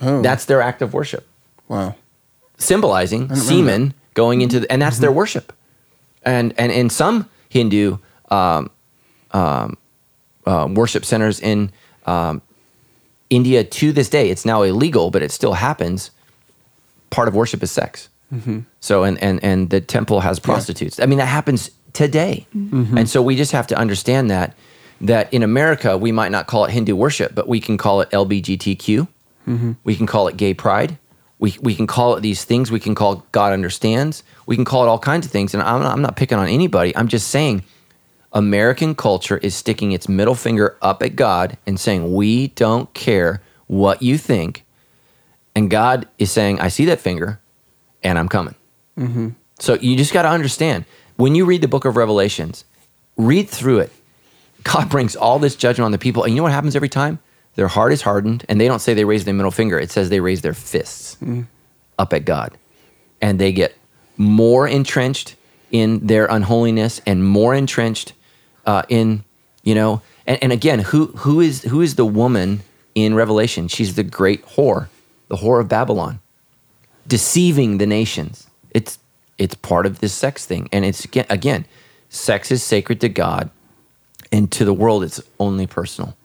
[0.00, 0.22] Oh.
[0.22, 1.28] That's their act of worship,
[1.68, 1.94] wow.
[2.56, 5.52] symbolizing semen going into, the, and that's their worship.
[6.22, 7.98] And and in some Hindu
[8.30, 8.70] um,
[9.32, 9.76] um,
[10.46, 11.70] uh, worship centers in
[12.06, 12.42] um,
[13.28, 16.10] India to this day, it's now illegal, but it still happens.
[17.10, 18.08] Part of worship is sex.
[18.80, 21.00] So and and and the temple has prostitutes.
[21.00, 22.46] I mean that happens today,
[22.98, 24.54] and so we just have to understand that
[25.00, 28.10] that in America we might not call it Hindu worship, but we can call it
[28.10, 29.08] LBGTQ.
[29.82, 30.96] We can call it gay pride.
[31.40, 32.70] We, we can call it these things.
[32.70, 34.22] We can call it God understands.
[34.46, 35.54] We can call it all kinds of things.
[35.54, 36.94] And I'm not, I'm not picking on anybody.
[36.96, 37.64] I'm just saying
[38.32, 43.42] American culture is sticking its middle finger up at God and saying, We don't care
[43.66, 44.64] what you think.
[45.54, 47.40] And God is saying, I see that finger
[48.02, 48.54] and I'm coming.
[48.98, 49.30] Mm-hmm.
[49.58, 50.84] So you just got to understand
[51.16, 52.64] when you read the book of Revelations,
[53.16, 53.92] read through it.
[54.62, 56.24] God brings all this judgment on the people.
[56.24, 57.18] And you know what happens every time?
[57.56, 59.78] Their heart is hardened, and they don't say they raise their middle finger.
[59.78, 61.42] It says they raise their fists mm-hmm.
[61.98, 62.56] up at God.
[63.20, 63.76] And they get
[64.16, 65.34] more entrenched
[65.70, 68.12] in their unholiness and more entrenched
[68.66, 69.24] uh, in,
[69.62, 72.62] you know, and, and again, who who is who is the woman
[72.94, 73.68] in Revelation?
[73.68, 74.88] She's the great whore,
[75.28, 76.20] the whore of Babylon,
[77.06, 78.48] deceiving the nations.
[78.70, 78.98] It's
[79.38, 80.68] it's part of this sex thing.
[80.72, 81.64] And it's again again,
[82.08, 83.50] sex is sacred to God
[84.32, 86.16] and to the world it's only personal.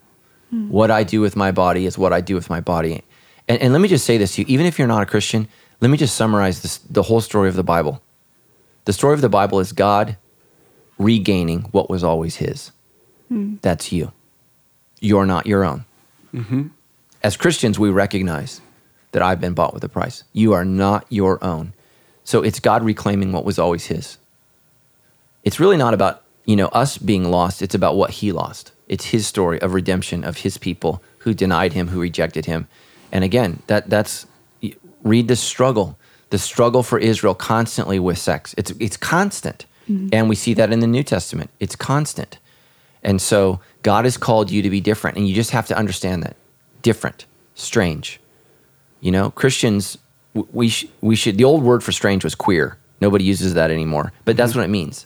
[0.70, 3.04] What I do with my body is what I do with my body.
[3.48, 5.48] And, and let me just say this to you, even if you're not a Christian,
[5.82, 8.02] let me just summarize this, the whole story of the Bible.
[8.86, 10.18] The story of the Bible is God
[10.98, 12.72] regaining what was always his.
[13.28, 13.56] Hmm.
[13.62, 14.12] That's you.
[15.00, 15.86] You're not your own.
[16.34, 16.68] Mm-hmm.
[17.24, 18.62] As Christians, we recognize
[19.12, 20.24] that I've been bought with a price.
[20.34, 21.74] You are not your own.
[22.24, 24.18] So it's God reclaiming what was always his.
[25.44, 28.72] It's really not about, you know, us being lost, it's about what he lost.
[28.88, 32.68] It's his story of redemption of his people who denied him, who rejected him.
[33.12, 34.28] And again, that that's
[35.04, 35.98] read the struggle,
[36.30, 38.54] the struggle for Israel constantly with sex.
[38.58, 39.66] It's it's constant.
[39.88, 41.50] And we see that in the New Testament.
[41.60, 42.40] It's constant.
[43.04, 46.24] And so God has called you to be different and you just have to understand
[46.24, 46.36] that.
[46.82, 48.20] Different, strange.
[49.00, 49.98] You know, Christians
[50.52, 52.78] we sh- we should the old word for strange was queer.
[53.02, 54.60] Nobody uses that anymore, but that's mm-hmm.
[54.60, 55.06] what it means.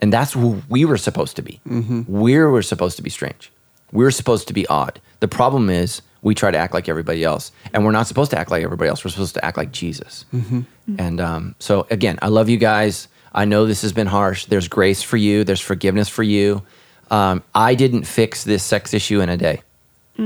[0.00, 1.60] And that's who we were supposed to be.
[1.68, 2.02] Mm-hmm.
[2.06, 3.52] We were supposed to be strange.
[3.92, 5.00] We were supposed to be odd.
[5.20, 8.38] The problem is we try to act like everybody else, and we're not supposed to
[8.38, 9.04] act like everybody else.
[9.04, 10.24] We're supposed to act like Jesus.
[10.32, 10.60] Mm-hmm.
[10.98, 13.08] And um, so, again, I love you guys.
[13.32, 14.46] I know this has been harsh.
[14.46, 15.44] There's grace for you.
[15.44, 16.62] There's forgiveness for you.
[17.10, 19.62] Um, I didn't fix this sex issue in a day.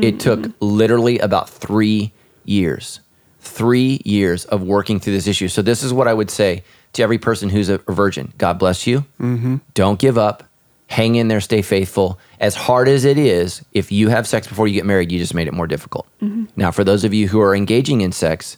[0.02, 0.52] It took mm-hmm.
[0.60, 2.12] literally about three
[2.44, 2.98] years,
[3.40, 5.47] three years of working through this issue.
[5.47, 6.64] So, this is what I would say
[6.94, 9.05] to every person who's a virgin God bless you.
[9.20, 9.56] Mm-hmm.
[9.74, 10.43] Don't give up.
[10.89, 12.18] hang in there, stay faithful.
[12.40, 15.35] As hard as it is, if you have sex before you get married, you just
[15.35, 16.06] made it more difficult.
[16.20, 16.44] Mm-hmm.
[16.56, 18.56] Now, for those of you who are engaging in sex,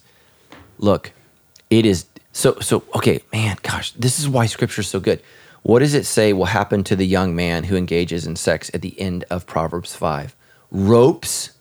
[0.79, 1.13] look,
[1.71, 2.07] it is
[2.37, 5.23] so so okay, man, gosh, this is why scripture is so good.
[5.63, 8.83] What does it say will happen to the young man who engages in sex at
[8.83, 10.37] the end of Proverbs 5?
[10.71, 11.53] Ropes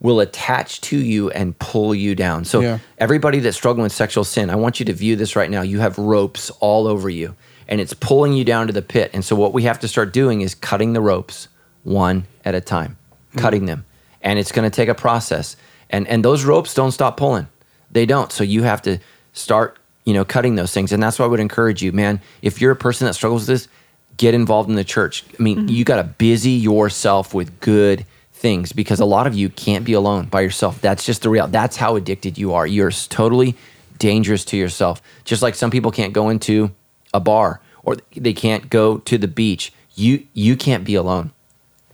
[0.00, 2.44] will attach to you and pull you down.
[2.44, 2.78] So Yeah.
[2.98, 5.62] everybody that's struggling with sexual sin, I want you to view this right now.
[5.62, 7.36] You have ropes all over you
[7.68, 9.12] and it's pulling you down to the pit.
[9.14, 11.48] And so what we have to start doing is cutting the ropes
[11.84, 12.98] one at a time,
[13.30, 13.38] mm-hmm.
[13.38, 13.86] cutting them.
[14.20, 15.56] And it's going to take a process.
[15.88, 17.46] And and those ropes don't stop pulling.
[17.90, 18.32] They don't.
[18.32, 18.98] So you have to
[19.32, 20.92] start, you know, cutting those things.
[20.92, 23.48] And that's why I would encourage you, man, if you're a person that struggles with
[23.48, 23.68] this,
[24.16, 25.24] get involved in the church.
[25.38, 25.68] I mean, mm-hmm.
[25.68, 29.94] you got to busy yourself with good things because a lot of you can't be
[29.94, 30.80] alone by yourself.
[30.80, 31.46] That's just the real.
[31.46, 32.66] That's how addicted you are.
[32.66, 33.56] You're totally
[33.98, 35.00] dangerous to yourself.
[35.24, 36.70] Just like some people can't go into
[37.12, 39.72] a bar or they can't go to the beach.
[39.94, 41.32] You you can't be alone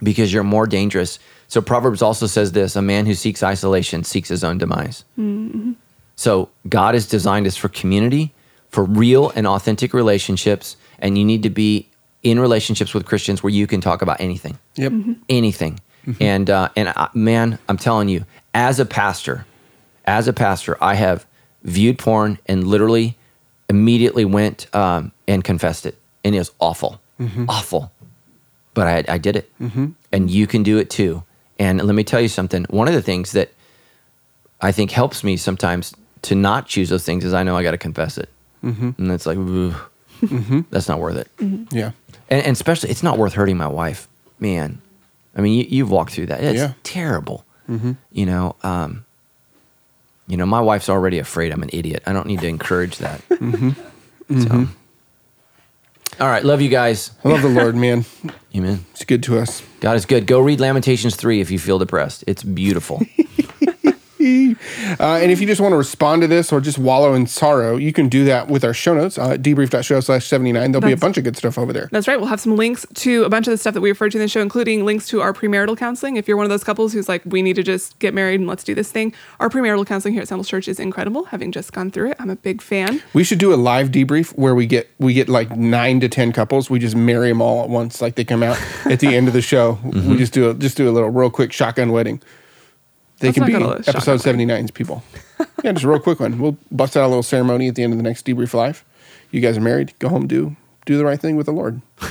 [0.02, 1.18] because you're more dangerous.
[1.48, 5.04] So Proverbs also says this: a man who seeks isolation seeks his own demise.
[5.18, 5.72] Mm-hmm.
[6.20, 8.34] So God has designed us for community,
[8.68, 11.88] for real and authentic relationships, and you need to be
[12.22, 14.92] in relationships with Christians where you can talk about anything Yep.
[14.92, 15.12] Mm-hmm.
[15.30, 15.80] anything.
[16.06, 16.22] Mm-hmm.
[16.22, 19.46] And uh, and I, man, I'm telling you, as a pastor,
[20.04, 21.24] as a pastor, I have
[21.62, 23.16] viewed porn and literally
[23.70, 27.46] immediately went um, and confessed it, and it was awful, mm-hmm.
[27.48, 27.92] awful.
[28.74, 29.50] But I, I did it,
[30.12, 31.22] and you can do it too.
[31.58, 32.66] And let me tell you something.
[32.68, 33.54] One of the things that
[34.60, 37.70] I think helps me sometimes to not choose those things is I know I got
[37.72, 38.28] to confess it,
[38.64, 38.90] mm-hmm.
[38.98, 39.74] and it's like, ooh,
[40.20, 40.60] mm-hmm.
[40.70, 41.28] that's not worth it.
[41.38, 41.76] Mm-hmm.
[41.76, 41.92] Yeah.
[42.28, 44.06] and, and especially it's not worth hurting my wife
[44.40, 44.80] man.
[45.36, 46.42] I mean you, you've walked through that.
[46.42, 46.72] It's Yeah.
[46.82, 47.44] terrible.
[48.12, 49.04] You know um,
[50.26, 52.02] you know my wife's already afraid i'm an idiot.
[52.06, 53.20] I don't need to encourage that.
[54.30, 54.68] So.
[56.20, 56.44] All right.
[56.44, 57.10] Love you guys.
[57.24, 58.04] I love the Lord, man.
[58.54, 58.84] amen.
[58.92, 59.60] It's good to us.
[59.80, 60.28] god is good.
[60.28, 62.22] Go read lamentations 3 if you feel depressed.
[62.28, 63.02] It's beautiful
[64.98, 67.76] Uh, and if you just want to respond to this or just wallow in sorrow,
[67.76, 70.72] you can do that with our show notes uh, debrief.show slash 79.
[70.72, 71.88] There'll be a bunch of good stuff over there.
[71.92, 72.18] That's right.
[72.18, 74.22] We'll have some links to a bunch of the stuff that we referred to in
[74.22, 76.16] the show, including links to our premarital counseling.
[76.16, 78.48] If you're one of those couples who's like, we need to just get married and
[78.48, 81.24] let's do this thing, our premarital counseling here at Sandals Church is incredible.
[81.24, 83.02] Having just gone through it, I'm a big fan.
[83.14, 86.32] We should do a live debrief where we get we get like nine to ten
[86.32, 86.68] couples.
[86.68, 89.34] We just marry them all at once, like they come out at the end of
[89.34, 89.78] the show.
[90.10, 92.20] We just do a just do a little real quick shotgun wedding.
[93.20, 95.02] They Let's can be go to a episode 79's people.
[95.62, 96.38] yeah, just a real quick one.
[96.38, 98.84] We'll bust out a little ceremony at the end of the next debrief live.
[99.30, 99.92] You guys are married.
[99.98, 100.56] Go home, do
[100.86, 101.80] do the right thing with the Lord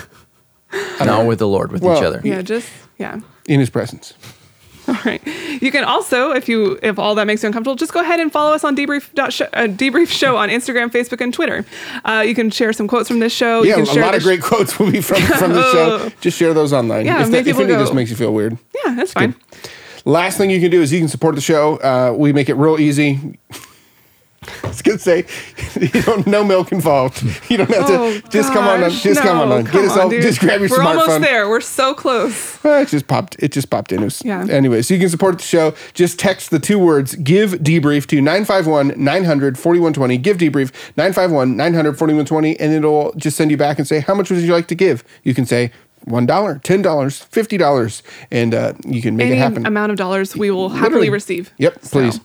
[1.04, 3.20] not with the lord with each other Yeah, just, yeah.
[3.48, 4.14] in His presence.
[4.88, 5.22] All right.
[5.62, 8.32] You can also, if you if all that makes you uncomfortable, just go ahead and
[8.32, 11.64] follow us on debrief dot uh, debrief show on Instagram, Facebook, and Twitter.
[12.04, 13.62] Uh, you can share some quotes from this show.
[13.62, 15.62] Yeah, you a can share lot the of great quotes will be from from the
[15.72, 16.10] show.
[16.22, 17.06] Just share those online.
[17.06, 18.58] Yeah, if, make that, if people any of this makes you feel weird.
[18.84, 19.36] Yeah, that's fine.
[20.06, 21.78] Last thing you can do is you can support the show.
[21.78, 23.38] Uh, we make it real easy.
[24.64, 25.26] I was gonna say,
[25.80, 27.22] you don't no milk involved.
[27.52, 29.98] You don't have Oh, to just come on, gosh, just come on, no, get us
[29.98, 31.00] all, just grab your We're smartphone.
[31.02, 31.50] almost there.
[31.50, 32.58] We're so close.
[32.64, 33.36] It just popped.
[33.40, 34.02] It just popped in.
[34.02, 34.48] It was- Yeah.
[34.50, 35.74] Anyway, so you can support the show.
[35.94, 40.18] Just text the two words "give debrief" to 951 900 4120.
[40.18, 44.30] Give debrief 951 900 4120, and it'll just send you back and say how much
[44.32, 45.04] would you like to give.
[45.24, 45.72] You can say
[46.10, 49.66] one dollar, ten dollars, fifty dollars, and uh, you can make Any it happen.
[49.66, 51.52] amount of dollars we will happily receive.
[51.58, 52.20] Yep, So, please.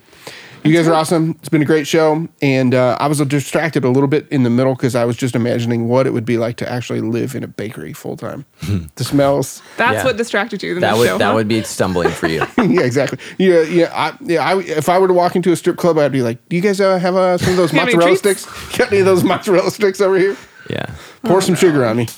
[0.66, 1.32] You guys are awesome.
[1.40, 4.48] It's been a great show, and uh, I was distracted a little bit in the
[4.48, 7.44] middle because I was just imagining what it would be like to actually live in
[7.44, 8.47] a bakery full time.
[8.94, 9.61] the smells.
[9.77, 10.05] That's Yeah.
[10.05, 11.19] what distracted you in that the would show.
[11.19, 11.35] that huh?
[11.35, 13.19] would be stumbling for you yeah, exactly.
[13.36, 13.90] Yeah, yeah.
[13.94, 14.43] I, yeah.
[14.43, 16.62] I, if I were to walk into a strip club, I'd be like, "Do you
[16.62, 18.47] guys uh, have uh, some of those You mozzarella sticks?
[18.78, 20.35] Got any of those mozzarella sticks over here?
[20.70, 20.86] yeah
[21.24, 22.09] Pour some sugar on me."